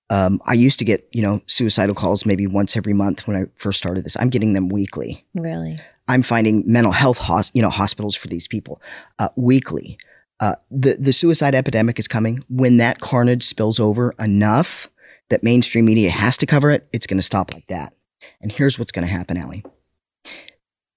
[0.10, 3.46] Um, I used to get you know suicidal calls maybe once every month when I
[3.56, 4.18] first started this.
[4.20, 5.26] I'm getting them weekly.
[5.34, 5.78] Really?
[6.10, 8.82] I'm finding mental health hos- you know hospitals for these people
[9.20, 9.98] uh, weekly.
[10.42, 12.44] Uh, the the suicide epidemic is coming.
[12.50, 14.90] When that carnage spills over enough,
[15.30, 17.94] that mainstream media has to cover it, it's going to stop like that.
[18.42, 19.64] And here's what's going to happen, Allie.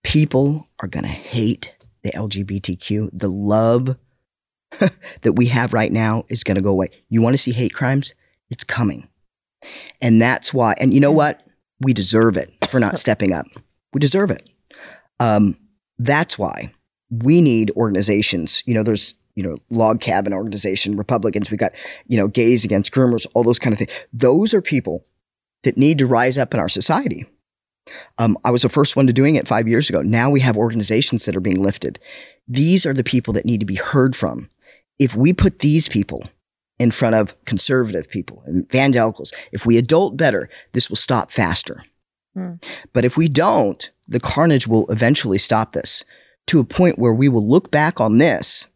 [0.02, 3.10] People are going to hate the LGBTQ.
[3.12, 3.96] The love
[5.22, 6.88] that we have right now is going to go away.
[7.08, 8.14] You want to see hate crimes?
[8.50, 9.08] It's coming.
[10.00, 11.42] And that's why, and you know what?
[11.80, 13.46] We deserve it for not stepping up.
[13.92, 14.48] We deserve it.
[15.22, 15.58] Um,
[15.98, 16.72] that's why
[17.10, 18.62] we need organizations.
[18.66, 21.72] You know, there's you know, log cabin organization, Republicans, we got,
[22.06, 23.90] you know, gays against groomers, all those kind of things.
[24.12, 25.06] Those are people
[25.62, 27.26] that need to rise up in our society.
[28.18, 30.02] Um, I was the first one to doing it five years ago.
[30.02, 31.98] Now we have organizations that are being lifted.
[32.46, 34.50] These are the people that need to be heard from.
[34.98, 36.24] If we put these people
[36.78, 41.82] in front of conservative people and evangelicals, if we adult better, this will stop faster.
[42.34, 42.54] Hmm.
[42.92, 46.04] But if we don't, the carnage will eventually stop this
[46.46, 48.66] to a point where we will look back on this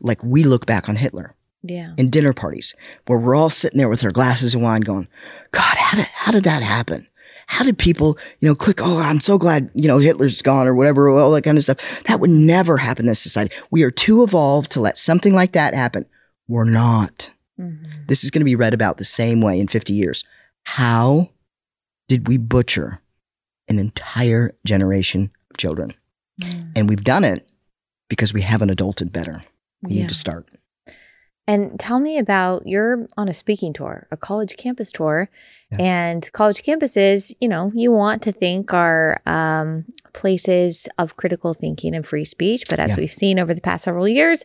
[0.00, 1.34] like we look back on Hitler.
[1.62, 1.92] Yeah.
[1.98, 2.74] In dinner parties
[3.06, 5.08] where we're all sitting there with our glasses of wine going,
[5.50, 7.06] God, how did, how did that happen?
[7.48, 10.74] How did people, you know, click, oh, I'm so glad, you know, Hitler's gone or
[10.74, 12.02] whatever, all that kind of stuff.
[12.04, 13.54] That would never happen in this society.
[13.70, 16.06] We are too evolved to let something like that happen.
[16.48, 17.30] We're not.
[17.60, 18.06] Mm-hmm.
[18.06, 20.24] This is going to be read about the same way in 50 years.
[20.62, 21.28] How
[22.08, 23.02] did we butcher
[23.70, 25.94] an entire generation of children?
[26.42, 26.72] Mm.
[26.76, 27.50] And we've done it
[28.08, 29.42] because we haven't adulted better.
[29.82, 30.02] We yeah.
[30.02, 30.48] need to start.
[31.46, 35.28] And tell me about you're on a speaking tour, a college campus tour.
[35.72, 35.78] Yeah.
[35.80, 41.94] And college campuses, you know, you want to think are um, places of critical thinking
[41.94, 42.64] and free speech.
[42.68, 43.00] But as yeah.
[43.00, 44.44] we've seen over the past several years,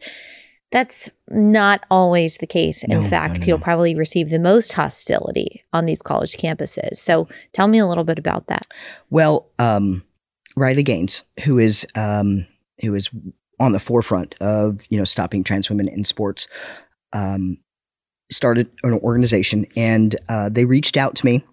[0.76, 2.84] that's not always the case.
[2.84, 3.48] In no, fact, no, no.
[3.48, 6.98] you'll probably receive the most hostility on these college campuses.
[6.98, 8.68] So tell me a little bit about that.
[9.10, 10.04] Well, um,
[10.58, 12.46] Riley Gaines, who is um,
[12.82, 13.10] who is
[13.58, 16.46] on the forefront of you know stopping trans women in sports
[17.14, 17.58] um,
[18.30, 21.46] started an organization and uh, they reached out to me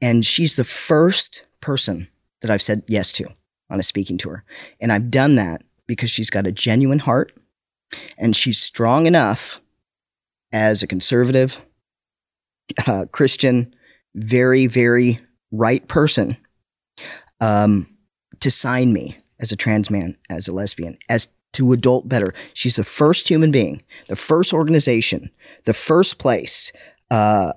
[0.00, 2.08] and she's the first person
[2.40, 3.28] that i've said yes to
[3.68, 4.42] on a speaking tour
[4.80, 7.37] and i've done that because she's got a genuine heart
[8.16, 9.60] and she's strong enough
[10.52, 11.64] as a conservative
[12.86, 13.74] uh, christian
[14.14, 15.20] very very
[15.50, 16.36] right person
[17.40, 17.86] um,
[18.40, 22.34] to sign me as a trans man, as a lesbian, as to adult better.
[22.54, 25.30] She's the first human being, the first organization,
[25.64, 26.72] the first place
[27.10, 27.52] uh,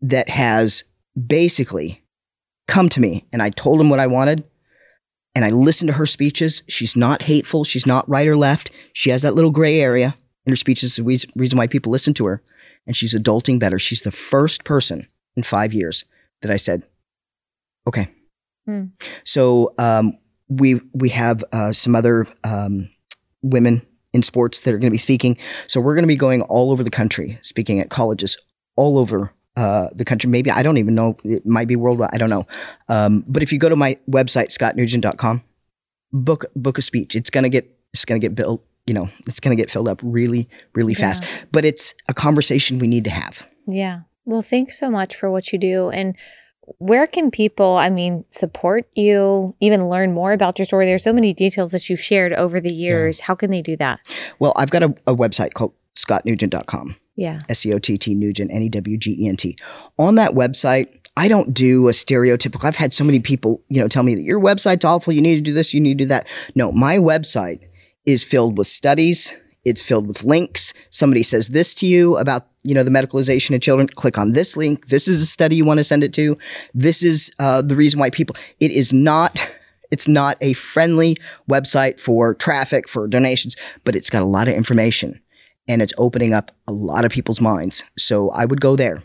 [0.00, 0.84] that has
[1.26, 2.02] basically
[2.68, 4.44] come to me and I told him what I wanted
[5.34, 6.62] and I listen to her speeches.
[6.68, 7.64] She's not hateful.
[7.64, 8.70] She's not right or left.
[8.92, 10.14] She has that little gray area
[10.44, 10.96] in her speeches.
[10.96, 12.42] The reason why people listen to her.
[12.86, 13.78] And she's adulting better.
[13.78, 15.06] She's the first person
[15.36, 16.04] in five years
[16.42, 16.82] that I said,
[17.86, 18.08] okay.
[18.66, 18.86] Hmm.
[19.24, 20.18] So um,
[20.48, 22.90] we we have uh, some other um,
[23.42, 25.38] women in sports that are going to be speaking.
[25.66, 28.36] So we're going to be going all over the country, speaking at colleges
[28.76, 30.30] all over uh, the country.
[30.30, 31.16] Maybe I don't even know.
[31.24, 32.10] It might be worldwide.
[32.12, 32.46] I don't know.
[32.88, 35.42] Um, but if you go to my website, scottnewgent.com,
[36.12, 37.16] book book a speech.
[37.16, 38.64] It's gonna get it's gonna get built.
[38.86, 41.22] You know, it's gonna get filled up really really fast.
[41.22, 41.28] Yeah.
[41.52, 43.46] But it's a conversation we need to have.
[43.66, 44.00] Yeah.
[44.24, 46.16] Well, thanks so much for what you do and
[46.78, 50.86] where can people, I mean, support you, even learn more about your story?
[50.86, 53.18] There's so many details that you've shared over the years.
[53.18, 53.24] Yeah.
[53.26, 54.00] How can they do that?
[54.38, 56.96] Well, I've got a, a website called scottnewgent.com.
[57.16, 57.38] Yeah.
[57.48, 59.58] S C O T T Newgent, N E W G E N T.
[59.98, 62.64] On that website, I don't do a stereotypical.
[62.64, 65.12] I've had so many people, you know, tell me that your website's awful.
[65.12, 65.74] You need to do this.
[65.74, 66.26] You need to do that.
[66.54, 67.60] No, my website
[68.06, 69.34] is filled with studies
[69.64, 70.74] it's filled with links.
[70.90, 73.88] Somebody says this to you about, you know, the medicalization of children.
[73.88, 74.88] Click on this link.
[74.88, 76.36] This is a study you want to send it to.
[76.74, 78.36] This is uh, the reason why people.
[78.60, 79.46] It is not.
[79.90, 81.18] It's not a friendly
[81.50, 85.20] website for traffic for donations, but it's got a lot of information,
[85.68, 87.84] and it's opening up a lot of people's minds.
[87.98, 89.02] So I would go there.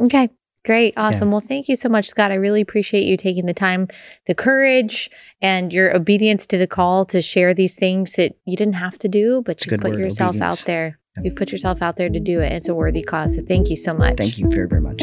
[0.00, 0.30] Okay.
[0.64, 0.94] Great.
[0.96, 1.28] Awesome.
[1.28, 1.32] Yeah.
[1.32, 2.30] Well, thank you so much, Scott.
[2.30, 3.88] I really appreciate you taking the time,
[4.26, 5.10] the courage,
[5.40, 9.08] and your obedience to the call to share these things that you didn't have to
[9.08, 10.60] do, but you put word, yourself obedience.
[10.60, 10.98] out there.
[11.20, 12.52] You've put yourself out there to do it.
[12.52, 13.36] It's a worthy cause.
[13.36, 14.16] So thank you so much.
[14.16, 15.02] Thank you very, very much.